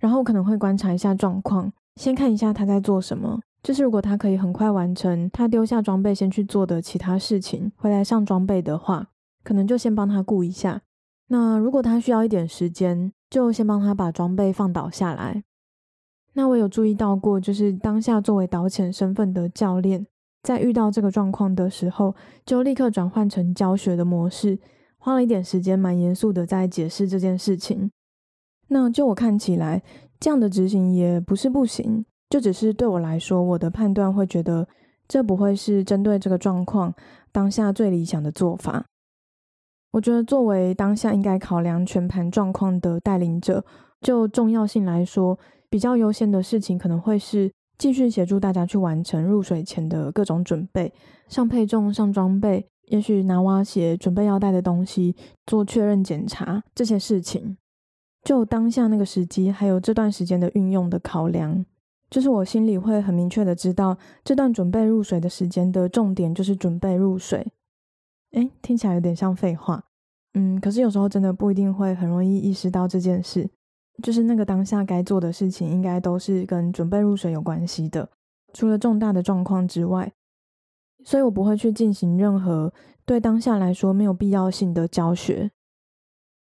[0.00, 3.40] 然后可能会观察一下状况，先看一下他在做什么。
[3.62, 9.06] 就是如果他可以很快完成他丢下装备先去做的其他事情，回来上装备的话，
[9.42, 10.82] 可能就先帮他顾一下。
[11.28, 15.44] 那如果他需要一点时间，就先帮他把装备放倒下来。
[16.34, 20.06] 那我有注意到过，就是当下作为导潜身份的教练，
[20.42, 24.58] 在遇到这个状况的时候，就立刻转换成教学的模式，
[24.98, 27.90] 花了一点时间，蛮严肃的在解释这件事情。
[28.68, 29.82] 那就我看起来，
[30.18, 34.66] 这样的执行也不是不行，就只是对我来说，我的判断会觉得
[35.06, 36.92] 这不会是针对这个状况
[37.30, 38.86] 当下最理想的做法。
[39.92, 43.64] 我觉得作为当下应该考量全盘状况的带领者，
[44.00, 45.38] 就重要性来说，
[45.74, 50.92] 比较优先的事情可能会是继续协助大家去完成入水前的各种准备，
[51.26, 57.56] 上配重、上装备，也许拿蛙鞋、准备要带的东西，做确认检查这些事情。
[58.22, 61.66] 就当下那个时机，还有这段时间的运用的考量，
[62.08, 67.44] 就是我心里会很明确的知道，这段准备入水的时间的重点就是准备入水。
[68.34, 69.82] 诶，听起来有点像废话，
[70.34, 73.50] 嗯，可是有时候真的不一定会很容易意识到这件事，
[74.02, 78.08] 就是那个当下该做的事情，应该都是跟准备入水有关系的，
[78.52, 80.12] 除了重大的状况之外，
[81.04, 82.72] 所以我不会去进行任何
[83.04, 85.50] 对当下来说没有必要性的教学。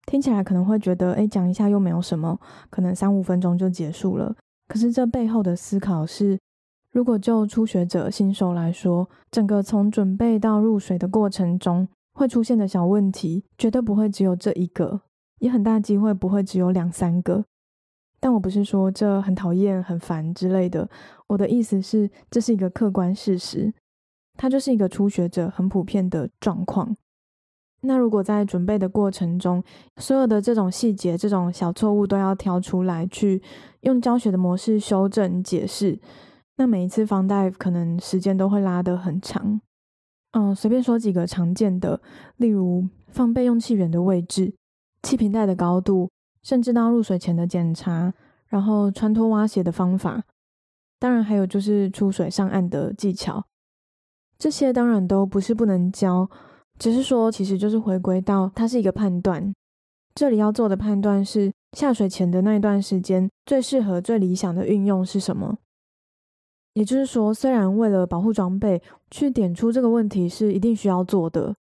[0.06, 4.36] 听起来可能会觉得，哎，讲一下又没有什么，可能三五分钟就结束了。
[4.68, 6.40] 可是这背后的思考是，
[6.92, 15.02] 如果就初学者、新手来说，整个从准备到入水的过程中会出现的小问题，绝对不会只有这一个，
[15.40, 17.44] 也很大机会不会只有两三个。
[18.20, 20.90] 但我不是说这很讨厌、很烦之类的，
[21.28, 23.74] 我的意思是，这是一个客观事实，
[24.36, 26.96] 它就是一个初学者很普遍的状况。
[27.82, 29.64] 那如果在准备的过程中，
[29.96, 33.42] 所有的这种细节、这种小错误都要挑出来，去
[33.82, 35.98] 用教学的模式修正解释，
[36.58, 39.62] 那每一次放 dive 可能时间都会拉得很长。
[40.32, 42.02] 嗯，随便说几个常见的，
[42.36, 44.54] 例如放备用气源的位置、
[45.02, 46.10] 气瓶带的高度，
[46.44, 48.14] 甚至到入水前的检查，
[48.48, 50.24] 然后穿脱蛙鞋的方法，
[51.00, 53.44] 当然还有就是出水上岸的技巧。
[54.38, 56.30] 这些当然都不是不能教，
[56.78, 59.54] 只是说其实就是回归到它是一个判断。
[60.16, 65.58] 这里要做的判断是下水前的那一段时间最适合、最理想的运用是什么。
[66.74, 68.82] 也就是说，虽然为了保护装备
[69.12, 71.56] 去点出这个问题是一定需要做的，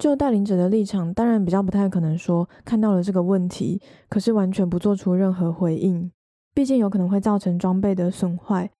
[0.00, 6.10] 就带领者的立场，当然比较不太可能说看到了这个问题，可是完全不做出任何回应，
[6.54, 8.70] 毕竟有可能会造成装备的损坏。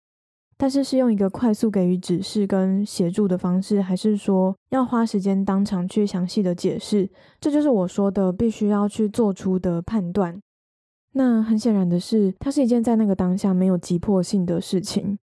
[0.57, 7.11] 但是是用一个快速给予指示跟协助的方式，还是说要花时间当场去详细的解释？
[7.39, 10.41] 这就是我说的必须要去做出的判断。
[11.13, 15.19] 那很显然的是，它是一件在那个当下没有急迫性的事情。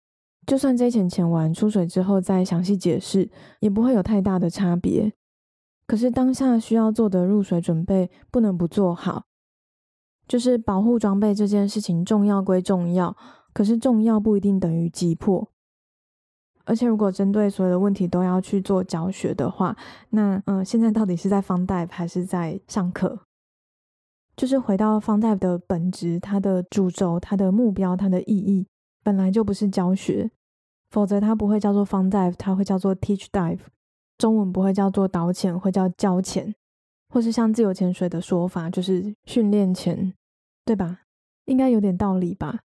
[0.45, 3.31] 就算这一潜潜完出水之后再详细解释，
[3.61, 5.13] 也不会有太大的差别。
[5.87, 9.25] 可是当下需要做的入水准备不能不做好，
[10.27, 13.17] 就是保护装备这件事情重要归重要。
[13.53, 15.49] 可是重要不一定等于急迫，
[16.65, 19.77] 而且如果针对所有的问题都要去做教学的话，
[20.11, 23.21] 那嗯、现在到底是在 Fun Dive 还是在上课？
[24.37, 28.67] 就是回到 Fun Dive 的本质，它的主轴、它的目标、它的意义，
[29.05, 30.33] 本来就不是教学，
[30.91, 33.61] 否则它不会叫做 Fun Dive，它会叫做 Teach Dive。
[34.17, 36.55] 中文不会叫做导潜，会叫教潜，
[37.09, 40.15] 或是像自由潜水的说法，就是训练潜，
[40.65, 41.01] 对吧？
[41.47, 42.61] 应该有点道理吧？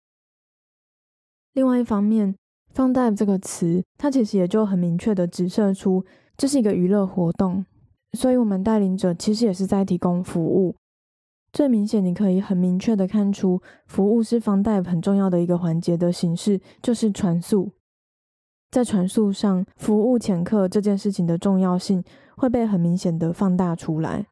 [1.54, 2.36] 另外一方面
[2.74, 6.04] ，fun dive 这个词，它其实也就很明确的指射出
[6.36, 7.64] 这是一个娱乐活动，
[8.12, 10.76] 所以我们带领者其实也是在提供服务。
[11.52, 17.72] 最明显，你可以很明确的看出，服务是 fun dive 很重要的一个环节的形式，就是船速。
[18.70, 22.02] 在船速上，服务潜客这件事情的重要性
[22.36, 24.26] 会被很明显的放大出来，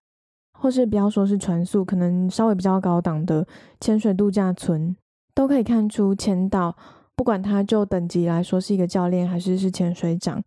[0.59, 3.46] 或是不要说是船速，可能稍微比较高档的
[3.81, 4.94] 潜水度假村，
[5.35, 6.77] 都可以看出潜导。
[7.14, 10.42] 不管他就等级来说是一个教练还是是潜水长，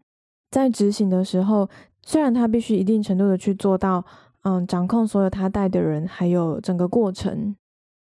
[0.52, 1.68] 在执行的时候，
[2.04, 4.06] 虽然他必须一定程度的去做到，
[4.44, 7.56] 嗯，掌控所有他带的人，还有整个过程，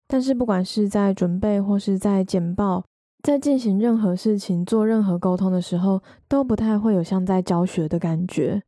[0.07, 2.85] 但是不管是在准备或是在简报，
[3.23, 8.63] 在进行任何事情、做任何沟通的时候，都不太会有像在教学的感觉。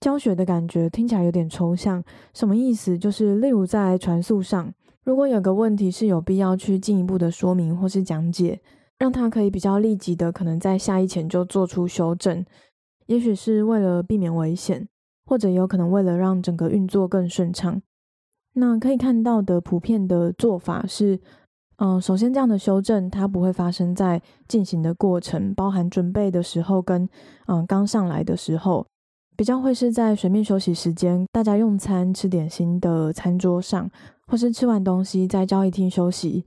[0.00, 2.02] 教学的感觉听起来有点抽象，
[2.34, 2.98] 什么意思？
[2.98, 4.74] 就是例如在传速上。
[5.04, 8.60] 如果有个问题是有必要去进一步的说明或是讲解，
[8.98, 12.44] 让他可以比较立即的可能在下一潜就做出修正，
[13.06, 14.88] 也许是为了避免危险，
[15.24, 17.80] 或者有可能为了让整个运作更顺畅。
[18.54, 21.20] 那可以看到的普遍的做法是，
[21.76, 27.08] 嗯、首先这样的修正它不会发生在进行的过程，包含准备的时候跟
[27.46, 28.86] 嗯、刚上来的时候，
[29.36, 33.90] 比较会是在水面休息时间，大家用餐吃点心的餐桌上。
[34.28, 36.46] 或是吃完东西在交易厅休息，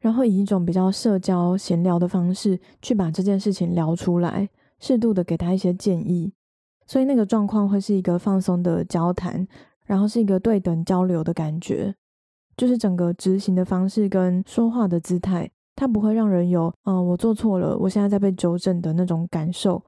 [0.00, 4.48] 然后以一种比较社交闲聊的方式去把这件事情聊出来，
[4.80, 6.32] 适度的给他一些建议，
[6.86, 9.46] 所以那个状况会是一个放松的交谈，
[9.84, 11.94] 然后是一个对等交流的感觉，
[12.56, 19.82] 就是整个执行的方式跟说话的姿态，它不会让人有“嗯，我做错了，我现在在被纠正”的那种感受。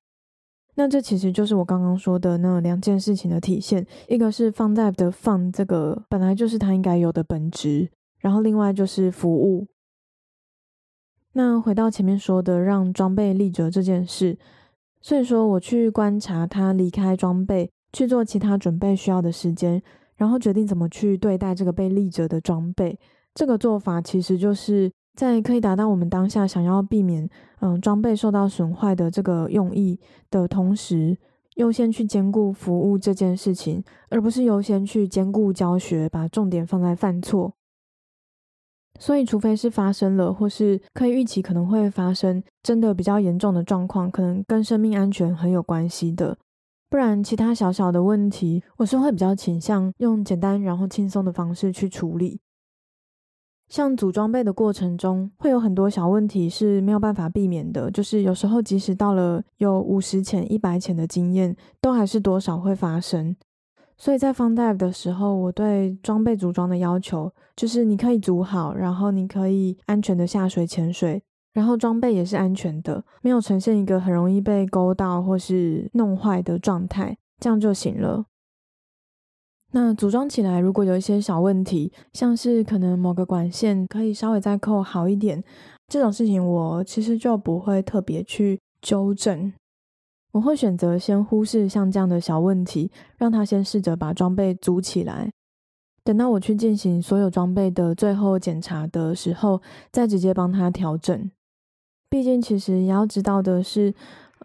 [0.77, 9.69] 那这其实就是我刚刚说的那两件事情的体现，一个是放在的放这个本来就是它应该有的本质，然后另外就是服务。
[11.35, 14.37] 那回到前面说的让装备立着这件事，
[15.01, 19.83] 所以说我去观察他离开装备去做其他准备需要的时间，
[20.17, 22.99] 然后决定怎么去对待这个被立着的装备，
[23.35, 24.91] 这个做法其实就是。
[25.15, 29.97] 在可以达到我们当下想要避免嗯装备受到损坏的这个用意
[30.29, 31.17] 的同时，
[31.55, 37.55] 优先去兼顾服务这件事情，而不是优先去兼顾教学，把重点放在犯错。
[38.99, 46.37] 所以，除非是发生了，或是可以预期可能会发生真的比较严重的状况，可能跟生命安全很有关系的，
[46.95, 52.39] 不然其他小小的问题，我是会比较倾向用简单然后轻松的方式去处理。
[53.69, 57.91] 像组装备的过程中，会有很多小问题是没有办法避免的。
[57.91, 63.35] 就是有时候，即使到了有五十潜、一百潜的经验，都还是多少会发生。
[63.99, 71.25] 所以在方 dive 的时候，我对装备组装的要求就是你可以组好，然后你可以安全的下水潜水，
[71.55, 78.27] 然后装备也是安全的，没有呈现一个很容易被勾到或是弄坏的状态，这样就行了。
[79.73, 85.43] 那组装起来，如果有一些小问题，像是可能某个管线可以稍微再扣好一点，
[85.89, 89.53] 这种事情我其实就不会特别去纠正，
[90.33, 95.31] 我会选择先忽视像这样的小问题，让他先试着把装备组起来。
[96.05, 101.31] 等到我去进行所有装备的最后检查的时候，再直接帮他调整。
[102.15, 103.93] 毕竟，其实也要知道的是，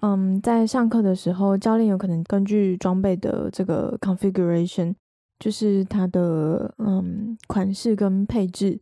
[0.02, 4.96] 嗯，在上课的时候，教练有可能根据装备的这个 configuration，
[5.38, 8.82] 就是它的嗯款式跟配置，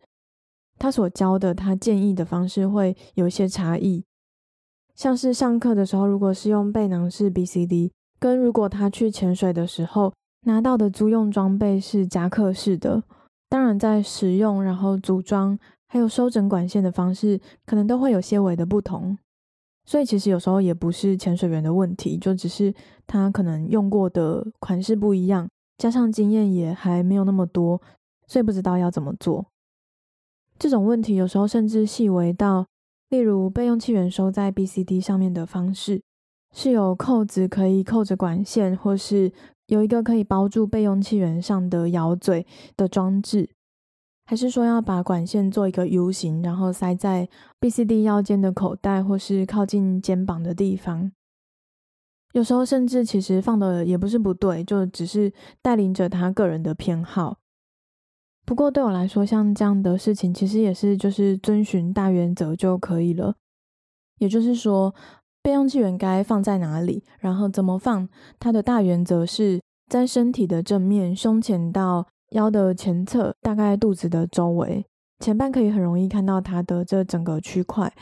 [0.79, 4.05] 他所教的、他建议的方式会有一些差异。
[4.95, 10.13] 像是上课的时候，如果是用背囊式 BCD，跟如果他去潜水的时候，
[10.45, 13.03] 拿到的租用装备是夹克式的，
[13.49, 19.17] 当然在使用、然后组装还有收整管线的方式，可能都会有些微的不同。
[19.85, 22.73] 所以其实有时候也不是潜水员的问题，就只是
[23.05, 27.81] 他可能用过的款式不一样，加上经验也还没有那么多，
[28.27, 29.45] 所以不知道要怎么做。
[30.59, 32.65] 这种问题有时候甚至细微到，
[33.09, 36.01] 例如备用气源收在 BCD 上面的方式，
[36.53, 39.31] 是有扣子可以扣着管线，或是。
[39.67, 43.49] 有一个可以包住备用气源上的咬嘴的装置，
[44.27, 47.29] 还是说要把管线做一个 U 型，然后塞在
[47.61, 51.11] BCD 腰间的口袋，或是靠近肩膀的地方？
[52.33, 57.37] 有时候甚至其实放的也不是不对，就只是带领着他个人的偏好。
[58.45, 63.35] 不过对我来说，像这样的事情，其实也是就是遵循大原则就可以了。
[64.19, 64.93] 也就是说。
[65.39, 67.05] 备用气源该放在哪里？
[67.19, 68.09] 然后怎么放？
[68.37, 74.85] 它的大原则是在身体的正面，胸前到腰的前侧，大概肚子的周围，
[75.19, 77.93] 前半可以很容易看到它的这整个区块。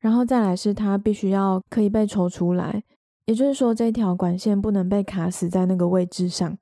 [0.00, 2.82] 然后再来是它必须要可以被抽出来，
[3.26, 6.56] 也就是说这条管线不能被卡死在那个位置上。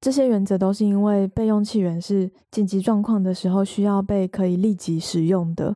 [0.00, 5.74] 这些原则都是因为备用气源是紧急状况的时候需要被可以立即使用的，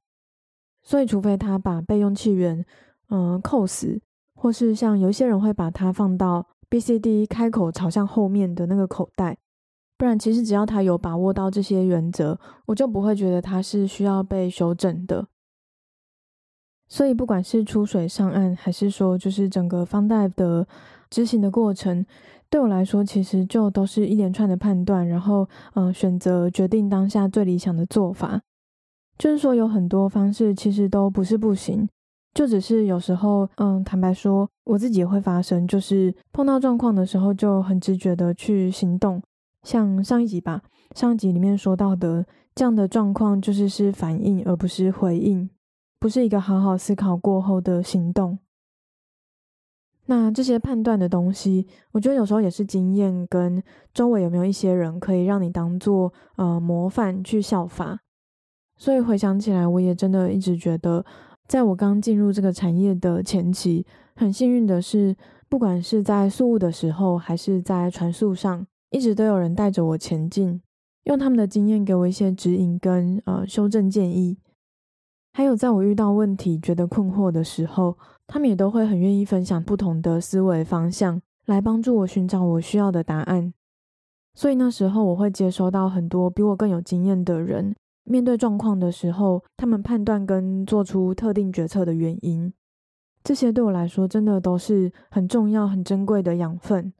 [0.83, 2.65] 所以除非他把备用气源。
[3.11, 4.01] 嗯，扣死，
[4.35, 9.37] 或是像有些人会把它放到 BCD 开口朝向后面的那个口袋，
[9.97, 15.27] 不然其实只要他有把握到这些原则，我就不会觉得他是需要被修正的。
[16.87, 20.67] 所以不管是出水上岸，还是说就是整个方贷的
[21.09, 22.05] 执行的过程，
[22.51, 28.43] 对我来说其实就都是一连串的判断，然后嗯，选择决定当下最理想的做法。
[29.17, 31.89] 就是说有很多方式其实都不是不行。
[32.35, 39.23] 就只是有时候，嗯，坦白说，我自己也会发生，就是碰到状况的时候，就很直觉的去行动。
[39.65, 40.63] 像上一集吧，
[40.95, 45.51] 上一集里面说到的这样的状况，就是是反应而不是回应，
[45.99, 48.39] 不是一个好好思考过后的行动。
[50.07, 53.63] 那这些判断的东西，我觉得有时候也是经验跟
[53.93, 57.99] 周围有没有一些人可以让你当做呃模范去效法。
[58.77, 61.05] 所以回想起来，我也真的一直觉得。
[61.47, 63.87] 在我刚进入这个产业的前期，
[64.17, 65.15] 很幸运的是，
[65.47, 70.61] 不管是在宿雾的时候，还是在船宿上，一直都有人带着我前进，
[71.05, 74.39] 用他们的经验给我一些指引跟呃修正建议。
[75.33, 83.53] 还有在我遇到问题、觉得困惑的时候，他们也都会很愿意分享不同的思维方向，来帮助我寻找我需要的答案。
[84.35, 87.75] 所以那时候我会接收到很多比我更有经验的人。
[88.05, 92.53] 面对状况的时候，他们判断跟做出特定决策的原因，
[93.23, 96.93] 这些对我来说真的都是很重要、很珍贵的养分。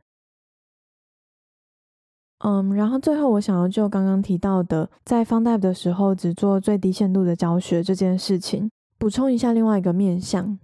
[2.39, 10.59] 嗯，然后最后我想要就刚刚提到的，在 Fun Dive 的时候只做最低限度的教学这件事情，补充一下另外一个面向。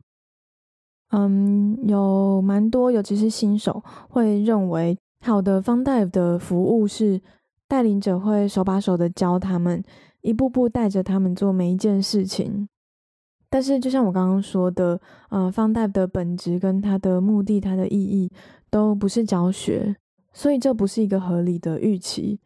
[1.13, 7.21] 嗯，有蛮多，尤其是新手会认为，好的 Fun Dive 的服务是
[7.67, 9.83] 带领者会手把手的教他们。
[10.23, 12.69] 一步步带着他们做每一件事情，
[13.49, 15.01] 但是就像我刚刚说的，
[15.31, 18.31] 呃，Fun Dive 的本质跟它的目的、它的意义
[18.71, 19.97] 都不是教学，
[20.33, 22.41] 所以这不是一个合理的预期。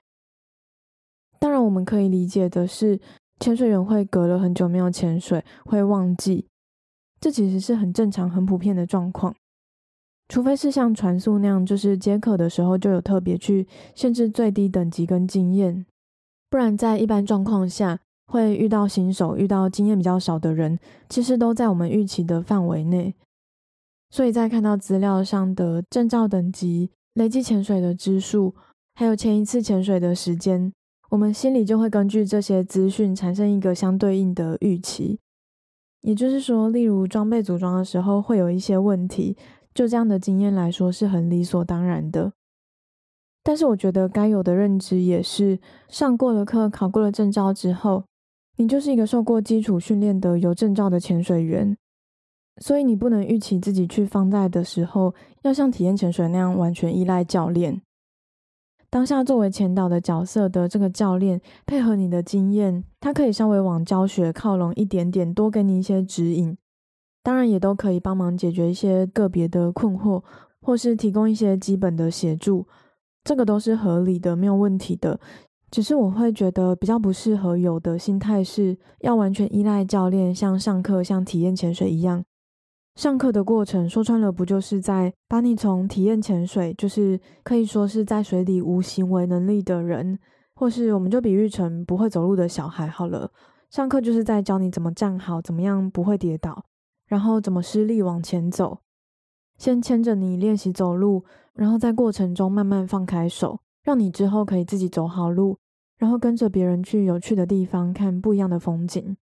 [1.38, 2.98] 当然，我们可以理解的是，
[3.40, 6.46] 潜水员会隔了很久没有潜水，会忘记，
[7.20, 9.34] 这其实是很正常、很普遍的状况。
[10.28, 15.84] 除非是像船速那样，就是接客的时候就有特别去限制最低等级跟经验。
[16.48, 20.78] 不然，在一般状况下，会遇到新手、遇到经验比较少的人，
[21.10, 23.14] 其实都在我们预期的范围内。
[24.08, 28.54] 所以在看到资料上的证照等级、累计潜水的支数，
[28.94, 30.72] 还有前一次潜水的时间，
[31.10, 35.20] 我们心里就会根据这些资讯产生一个相对应的预期。
[36.00, 39.36] 也就是说，例如装备组装的时候会有一些问题，
[39.72, 42.32] 就这样的经验来说，是很理所当然的。
[43.44, 48.04] 但是我觉得该有的认知也是，上过了课、考过了证照之后，
[48.56, 51.76] 你就是一个受过基础训练的有证照的潜水员，
[52.60, 57.82] 所以你不能预期自己去放贷的时候要像体验潜水那样完全依赖教练。
[58.88, 66.56] 当下作为潜导的角色的这个教练，配合你的经验，他可以稍微往教学靠拢一点点，多给你一些指引。
[67.24, 70.22] 当然，也都可以帮忙解决一些个别的困惑，
[70.60, 72.68] 或是提供一些基本的协助，
[73.24, 75.18] 这个都是合理的，没有问题的。
[75.72, 82.24] 只是我会觉得比较不适合有的心态是要完全依赖教练，像上课、像体验潜水一样。
[82.96, 90.18] 上课的过程说穿了，不就是在把你从体验潜水，就是可以说是在水里无行为能力的人，
[90.54, 93.30] 或是我们就比喻成不会走路的小孩好了。
[93.68, 96.64] 上课就是在教你怎么站好，怎么样不会跌倒，
[97.08, 98.78] 然后怎么施力往前走。
[99.58, 101.24] 先牵着你练习走路，
[101.54, 105.58] 然后在过程中慢慢放开手，让你之后可以自己走好路，
[105.98, 109.16] 然后跟着别人去有趣的地方看不一样的风景。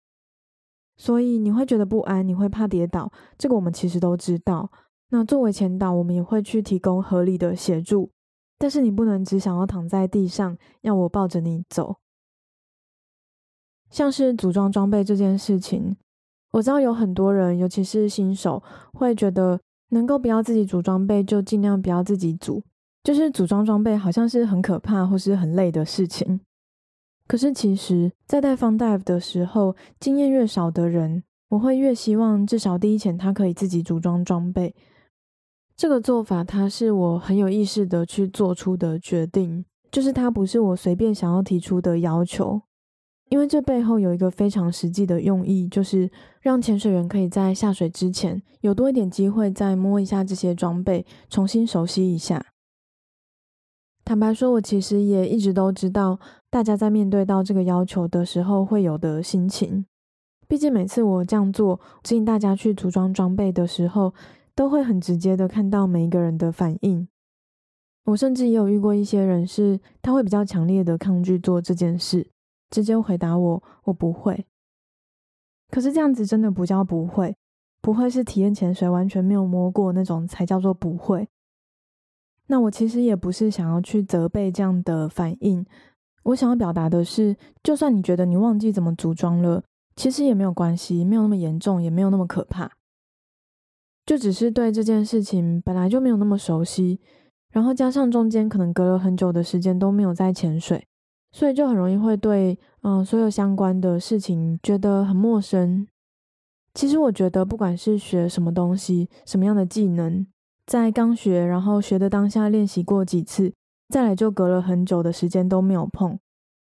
[1.01, 4.71] 所以你会觉得不安，你会怕跌倒，这个我们其实都知道。
[5.09, 8.11] 那作为前导，我们也会去提供合理的协助，
[8.59, 11.97] 但是你不能只想要躺在地上，要我抱着你走。
[13.89, 15.97] 像是组装装备这件事情，
[16.51, 22.63] 我知道有很多人，尤其是新手，会觉得能够不要自己组装备，就尽量不要自己组，
[23.03, 26.43] 就是组装装备好像是很可怕或是很累的事情。
[27.31, 34.75] 可是，其实，在带 fun dive 的时候，经验越少的人，我会越希望至少第一潜他可以自己组装装备。
[35.77, 42.63] 这个做法，它是我很有意识的去做出的决定，就是它不是我随便想要提出的要求，
[43.29, 46.11] 因为这背后有一个非常实际的用意，就是
[46.41, 52.45] 让潜水员可以在下水之前有多一点机会再摸一下这些装备，重新熟悉一下。
[54.05, 56.19] 坦白说，我其实也一直都知道，
[56.51, 59.87] 大家在面对到这个要求的时候会有的心情。
[60.49, 64.13] 毕竟每次我这样做，指引大家去组装装备的时候，
[64.57, 67.07] 都会很直接的看到每一个人的反应。
[68.07, 72.29] 我甚至也有遇过一些人是，他会比较强烈的抗拒做这件事，
[72.69, 74.45] 直接回答我：“我不会。”
[75.71, 77.37] 可是这样子真的不叫不会，
[77.81, 81.29] 不会是体验潜水完全没有摸过那种才叫做不会。
[82.49, 85.65] 那我其实也不是想要去责备这样的反应，
[86.31, 89.63] 我想要表达的是，就算你觉得你忘记怎么组装了，
[89.95, 92.71] 其实也没有关系，没有那么严重，也没有那么可怕，
[94.07, 97.01] 就只是对这件事情本来就没有那么熟悉，
[97.53, 100.87] 然后加上中间可能隔了很久的时间都没有在潜水，
[101.33, 105.87] 所以就很容易会对嗯、所有相关的事情觉得很陌生。
[106.73, 110.27] 其实我觉得，不管是学什么东西，什么样的技能。
[110.67, 113.53] 在刚学，然后学的当下练习过几次，
[113.91, 116.19] 再来就隔了很久的时间都没有碰，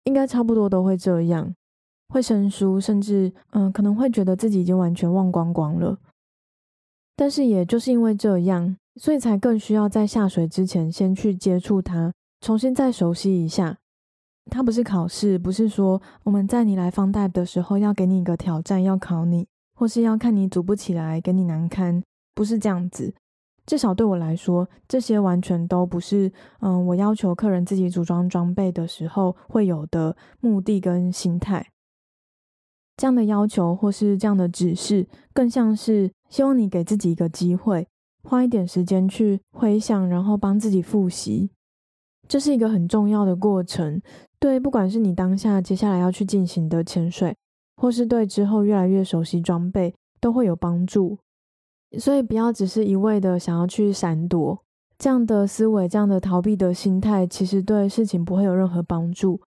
[0.06, 1.54] 应该差不多都会这样，
[2.08, 6.00] 会生疏，甚至嗯可能会觉得自己已经完全忘光光了。
[7.16, 13.78] 但是也就是因为这样，所以才更需要在下水之前先去接触它，重新再熟悉一下。
[14.50, 19.46] 它不是考试，不是说我们在你来放贷的时候要给你一个挑战，要考你，
[19.76, 22.02] 或是要看你组不起来，给你难堪，
[22.34, 23.14] 不是这样子。
[23.70, 31.68] 至少对我来说，这些完全都不是，嗯，我要求客人自己组装装备的时候会有的目的跟心态。
[32.98, 37.88] 这样的要求或是这样的指示，更像是希望你给自己一个机会，
[38.24, 41.52] 花一点时间去回想，然后帮自己复习。
[42.28, 44.02] 这是一个很重要的过程，
[44.40, 47.38] 对，不管是你当下接下来要去进行的潜水，
[47.78, 51.20] 或是对之后越来越熟悉装备，都会有帮助。
[51.98, 54.64] 所以不要只是一味的想要去闪躲，
[54.98, 59.42] 这样的思维、这样的逃避的心态，其实对事情不会有任何帮助。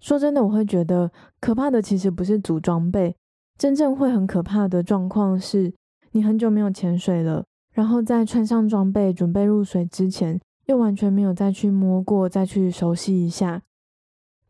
[0.00, 3.16] 说真的，我会觉得可怕的其实不是组装备，
[3.58, 5.72] 真正会很可怕的状况是，
[6.12, 13.62] 你很久没有潜水了，然后在穿上装备准备入水之前，又完全没有再去摸过、再去熟悉一下。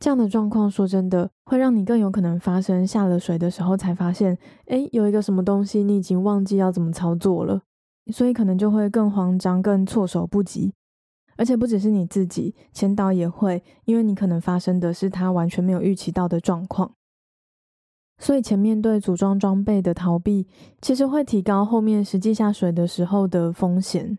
[0.03, 4.37] 这样的状况，说真的，会让你更有可能发生下了水的时候才发现，
[4.67, 7.63] 诶，有一个什么东西你已经忘记要怎么操作了，
[8.13, 10.75] 所以可能就会更慌张、更措手不及。
[11.37, 16.97] 而且不只是你自己，潜导也会，因为你可能发生的是他完全没有预期到的状况。
[18.19, 20.49] 所以前面对组装装备的逃避，
[20.81, 24.19] 其实会提高后面实际下水的时候的风险。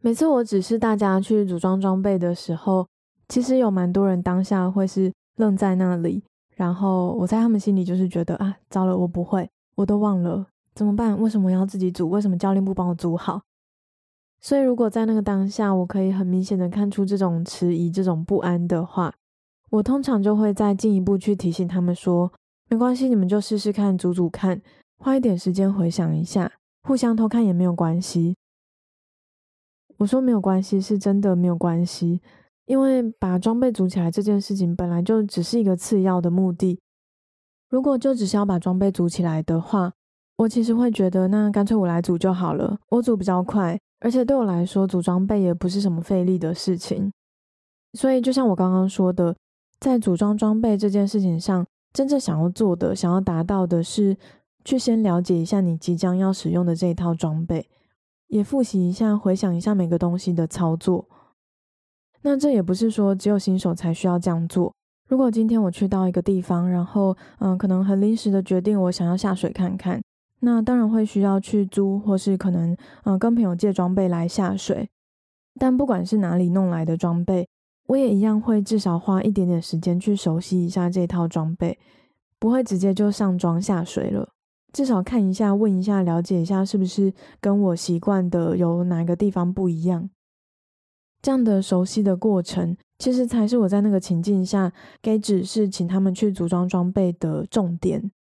[0.00, 2.88] 每次我指示大家去组装装备的时候，
[3.28, 6.22] 其实有蛮多人当下会是愣在那里，
[6.54, 11.20] 然后我在他们心里就是觉得啊，糟了，我不会，我都忘了，怎么办？
[11.20, 12.08] 为什么要自己组？
[12.08, 13.42] 为什么教练不帮我组好？
[14.40, 19.12] 所以如果在那个当下，我可以很明显的看出这种迟疑、这种不安的话，
[19.70, 22.32] 我通常就会再进一步去提醒他们说，
[22.68, 24.60] 没关系，你们就试试看，组组看，
[24.98, 26.52] 花一点时间回想一下，
[26.82, 28.36] 互相偷看也没有关系。
[29.96, 32.20] 我说没有关系，是真的没有关系，
[32.66, 36.78] 因为把装备组起来这件事情本来就只是一个次要的目的。
[37.68, 39.92] 如果就只是要把装备组起来的话，
[40.36, 47.10] 我其实会觉得那干脆我来组就好了，我组比较快，而且对我来说组装备也不是什么费力的事情。
[47.94, 49.34] 所以就像我刚刚说的，
[49.80, 54.16] 在组装装备这件事情上，真正想要做的、想要达到的是，
[54.64, 57.68] 去先了解一下你即将要使用的这一套装备。
[58.28, 61.08] 也复习一下，回想一下每个东西的操作。
[62.22, 64.72] 那这也不是说只有新手才需要这样做。
[65.08, 70.02] 如果今天我去到一个地方，然后嗯，可能很临时的决定我想要下水看看，
[70.40, 74.88] 那当然会需要去租，或是可能嗯跟朋友借装备来下水。
[75.58, 77.48] 但不管是哪里弄来的装备，
[77.86, 81.78] 我也一样会至少花一点点时间去熟悉一下这套装备，
[82.40, 84.28] 不会直接就上装下水了。
[84.72, 90.10] 至少看一下，问一下，了解一下，是不是跟我习惯的有哪个地方不一样？
[91.26, 94.72] 这样的熟悉的过程，其实才是我在那个情境下
[95.02, 98.12] 给指示，请他们去组装装备的重点。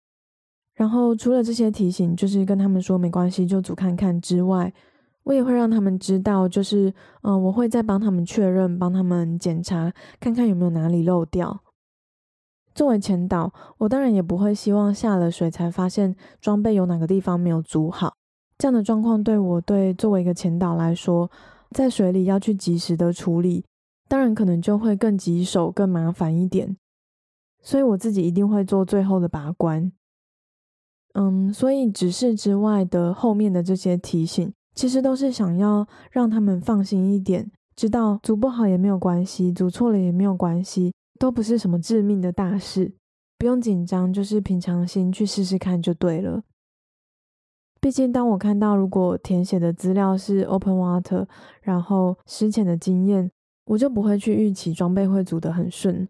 [0.73, 4.73] 然后除了这些提醒，就是跟他们说没关系，就组看看之外，
[5.21, 6.91] 我也会让他们知道，就是
[7.21, 11.61] 嗯、我会再帮他们确认，帮他们检查，看看有没有哪里漏掉。
[12.73, 18.15] 作为前导，我当然也不会希望下了水才发现装备有哪个地方没有组好。
[18.57, 21.29] 这样的状况对我对作为一个前导来说，
[21.75, 23.65] 在水里要去及时的处理，
[24.07, 26.77] 当然可能就会更棘手、更麻烦一点。
[27.61, 29.91] 所以我自己一定会做最后的把关。
[31.15, 40.93] 嗯，所以指示之外的后面的这些提醒，其实都是想要让他们放心一点，知道组不好也没有关系，组错了也没有关系。
[41.19, 42.93] 都不是什么致命的大事，
[43.37, 46.43] 不用紧张，就是平常心去试试看就对了。
[47.85, 51.27] 毕竟，当我看到如果填写的资料是 open water，
[51.61, 53.29] 然后深潜的经验，
[53.65, 56.09] 我就不会去预期装备会组得很顺。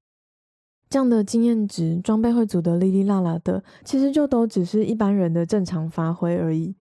[0.90, 6.78] 这样的经验值，装备会组得哩哩啦啦的，其实就都只是一般人的正常发挥而已。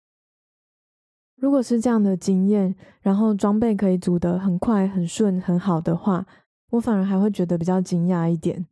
[1.36, 6.24] 如果是这样的经验，然后装备可以组得很快、很顺、很好的话，
[6.70, 8.64] 我反而还会觉得比较惊讶一点，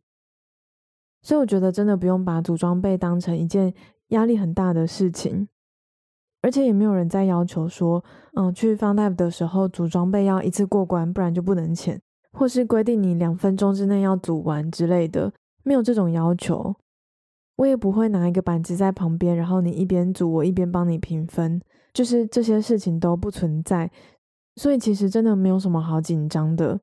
[1.21, 3.75] 所以我觉得真的不用把组装备当成一件
[4.09, 5.47] 压力很大的事情，
[6.47, 12.01] 而且也没有人在要求说，嗯，去 fun dive 的时候组装备要一次过关，不然就不能潜，
[12.33, 15.33] 或是规定你两分钟之内要组完之类的，
[15.65, 16.77] 没有这种要求。
[17.57, 21.61] 我也不会拿一个板子在旁边，然后你一边组，我一边帮你评分，
[21.93, 23.91] 就是这些事情都不存在，
[24.55, 26.79] 所以其实真的没有什么好紧张的。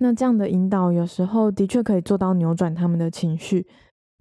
[0.00, 3.66] 那这样的引导有时候的确可以做到扭转他们的情绪，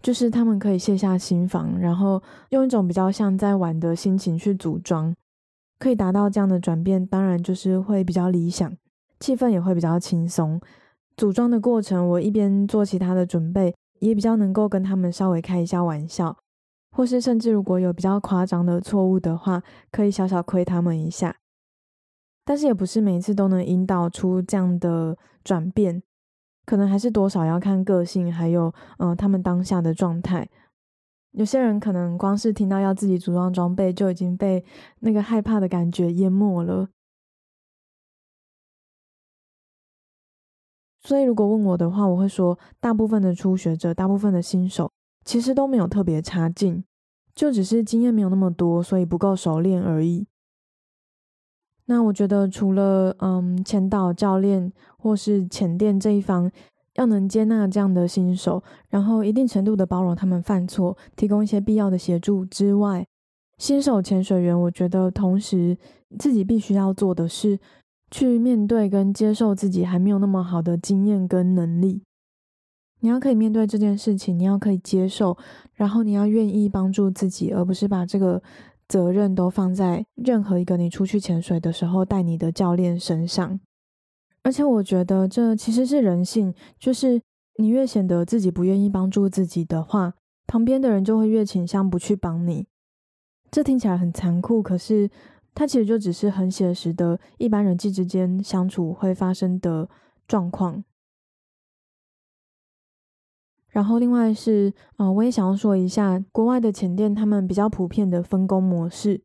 [0.01, 5.13] 就是他们可以卸下心防，然后用一种比较像在玩的心情去组装，
[5.79, 8.71] 可以达到这样的转变，当然就是会比较理想，
[9.19, 10.61] 气氛也会比较轻松。
[11.15, 16.37] 组装的过程，我一边做其他的准备，也比较能够跟他们稍微开一下玩笑，
[16.91, 21.35] 或是甚至如果有比较夸张的错误的话，可以小小亏他们一下。
[22.45, 26.01] 但是也不是每一次都能引导出这样的转变，
[26.67, 30.49] 可能还是多少要看个性，还有嗯、他们当下的状态。
[31.31, 34.65] 有些人可能光是听到要自己组装装备，就已经被
[34.99, 36.89] 那个害怕的感觉淹没了。
[40.99, 44.91] 所以如果问我的话，我会说，大部分的初学者，大部分的新手，
[45.23, 46.83] 其实都没有特别差劲，
[47.33, 50.27] 就只是经验没有那么多，所以不够熟练而已。
[51.89, 56.51] 那我觉得，除了嗯，潜导教练或是潜店这一方
[56.95, 63.07] 要能接纳这样的新手，然后一定程度的包容他们犯错，提供一些必要的协助之外，
[63.57, 65.77] 新手潜水员，我觉得同时
[66.19, 67.57] 自己必须要做的是，
[68.11, 72.01] 去面对跟接受自己还没有那么好的经验跟能力。
[72.99, 75.37] 你要可以面对这件事情，你要可以接受，
[75.73, 78.43] 然后你要愿意帮助自己，而不是把这个。
[78.87, 83.59] 责任都放在任何一个你出去潜水的时候带你的教练身上，
[84.43, 87.21] 而且我觉得这其实是人性，就是
[87.57, 90.13] 你越显得自己不愿意帮助自己的话，
[90.45, 92.65] 旁边的人就会越倾向不去帮你。
[93.51, 95.09] 这听起来很残酷，可是
[95.53, 99.89] 它其实就只是很写实的一般人际之间相处会发生的
[100.27, 100.83] 状况。
[103.77, 109.21] 然后，另外是，呃，我也想要说一下国外的潜店，他们比较普遍的分工模式。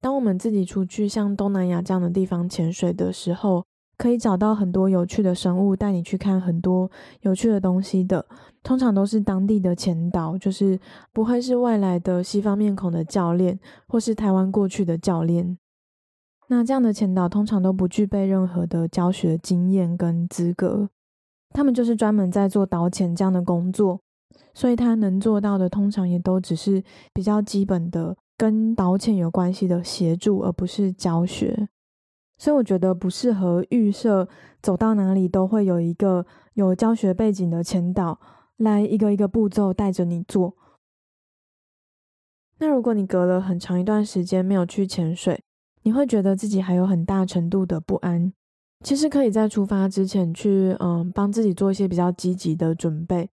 [0.00, 3.64] 当我们自己出去像东南亚这样的地方潜水的时候，
[3.96, 6.90] 可以找到很多有趣的生物，带你去看很多
[7.20, 8.26] 有趣的东西的，
[8.64, 10.76] 通常都是当地的潜导，就是
[11.12, 15.56] 不会是外来的西方面孔的教练，或是台湾过去的教练。
[16.48, 20.88] 那这样的潜导通常都不具备任何的教学经验跟资格，
[21.54, 24.00] 他们就是专门在做导潜这样的工作，
[24.52, 26.82] 所以他能做到的通常也都只是
[27.12, 31.68] 比较基本的跟导潜有关系的协助，而不是教学。
[32.36, 34.28] 所以我觉得不适合预设
[34.60, 38.18] 走到哪里都会有一个有教学背景的潜导
[38.56, 40.56] 来一个一个步骤带着你做。
[42.58, 45.40] 那如果你隔了很长一段时间没有去潜水，
[45.82, 48.32] 你会觉得自己还有很大程度的不安。
[48.84, 53.28] 其实可以在出发之前去，嗯，帮自己做一些比较积极的准备。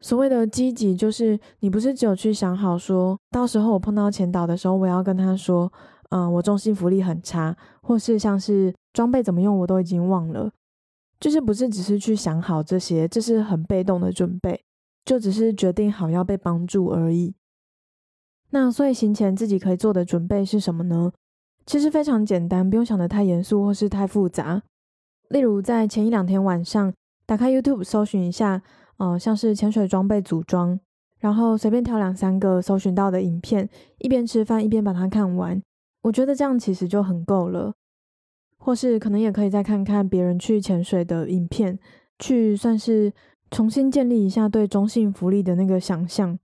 [0.00, 5.72] 所谓的积极，就是你不是只有去想好说，到时候我碰到前导的时候，我要跟他说。
[6.12, 10.50] 嗯，我重心浮力很差，或是像是装备怎么用，我都已经忘了。
[11.20, 14.60] 就是不是只是去想好这些，这是很被动的准备，
[15.04, 17.32] 就只是决定好要被帮助而已。
[18.50, 21.12] 那所以行前自己可以做的准备是什么呢？
[21.70, 24.60] 其实非常简单，不用想得太严肃或是太复杂。
[25.28, 26.92] 例如在前一两天晚上，
[27.24, 28.60] 打开 YouTube 搜寻一下，
[28.96, 30.80] 呃，像是潜水装备组装，
[31.20, 35.62] 然后随便挑两三个搜寻到的影片，一边吃饭一边把它看完。
[36.02, 37.72] 我觉得这样其实就很够了，
[38.58, 41.78] 或是可能也可以再看看别人去潜水的影片，
[42.18, 43.12] 去算是
[43.52, 46.36] 重新建立一下对中性浮力的那个想象。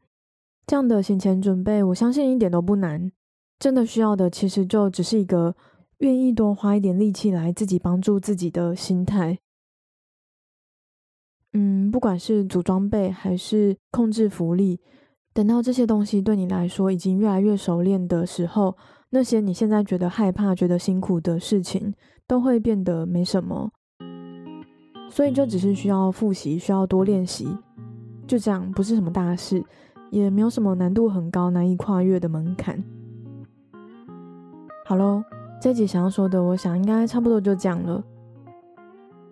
[0.69, 3.11] 这样的行前准备，我相信一点都不难。
[3.59, 5.57] 真的需要的其实就只是一个
[5.99, 9.39] 愿意多花一点力气来自己帮助自己的心态。
[11.53, 14.81] 嗯，不管是组装备还是控制浮力，
[15.33, 18.77] 等到这些东西对你来说已经越来越熟练的时候。
[19.11, 21.95] 那些你现在觉得害怕、觉得辛苦的事情，
[22.27, 23.71] 都会变得没什么。
[25.09, 27.47] 所以就只是需要复习，需要多练习，
[28.27, 29.65] 就这样，不是什么大事，
[30.11, 32.83] 也没有什么难度很高、难以跨越的门槛。
[34.89, 35.21] 好喽，
[35.61, 38.01] 这集想要说的，我想应该差不多就讲了。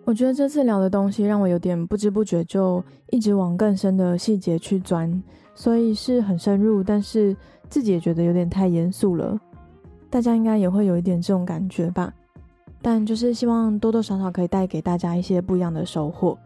[0.03, 7.33] 我觉得这次聊的东西让我有点不知不觉就一直往更深的细节去钻，所以是很深入，但是
[7.69, 9.39] 自己也觉得有点太严肃了。
[10.09, 12.13] 大家应该也会有一点这种感觉吧，
[12.81, 16.37] 但就是希望多多少少可以带给大家一些不一样的收获。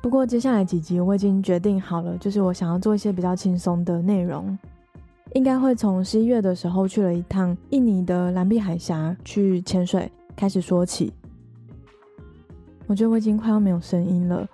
[0.00, 4.58] 不过接下来几集我已经决定好了，就是我想要做一些比较轻松的内容，
[5.34, 11.12] 应该会从十一月的时候去了一趟印尼的蓝碧海峡去潜水开始说起。
[12.86, 14.48] 我觉得我已经快要没有声音了，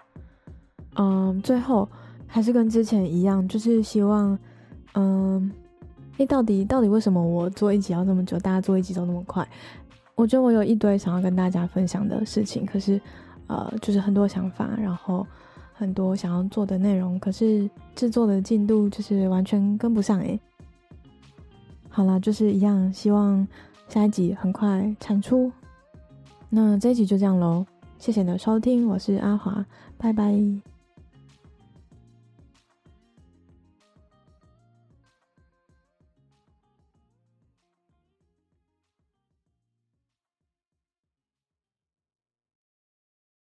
[0.96, 1.88] 嗯，最后
[2.26, 4.38] 还是跟之前一样，就是希望，
[4.94, 5.50] 嗯。
[6.18, 9.44] 诶，到底到底为什么我做一集要那么久，大家做一集都那么快？
[10.14, 13.00] 我觉得我有一堆想要跟大家分享的事情，可是，
[13.48, 15.26] 呃，就是很多想法，然后
[15.72, 20.38] 很多想要做的内容，可是制作的进度就是完全跟不上诶。
[21.94, 23.46] 好啦，就是一样，希望
[23.88, 25.52] 下一集很快产出。
[26.50, 27.64] 那这一集就这样喽，
[28.00, 29.64] 谢谢你的收听，我是阿华，
[29.96, 30.73] 拜拜。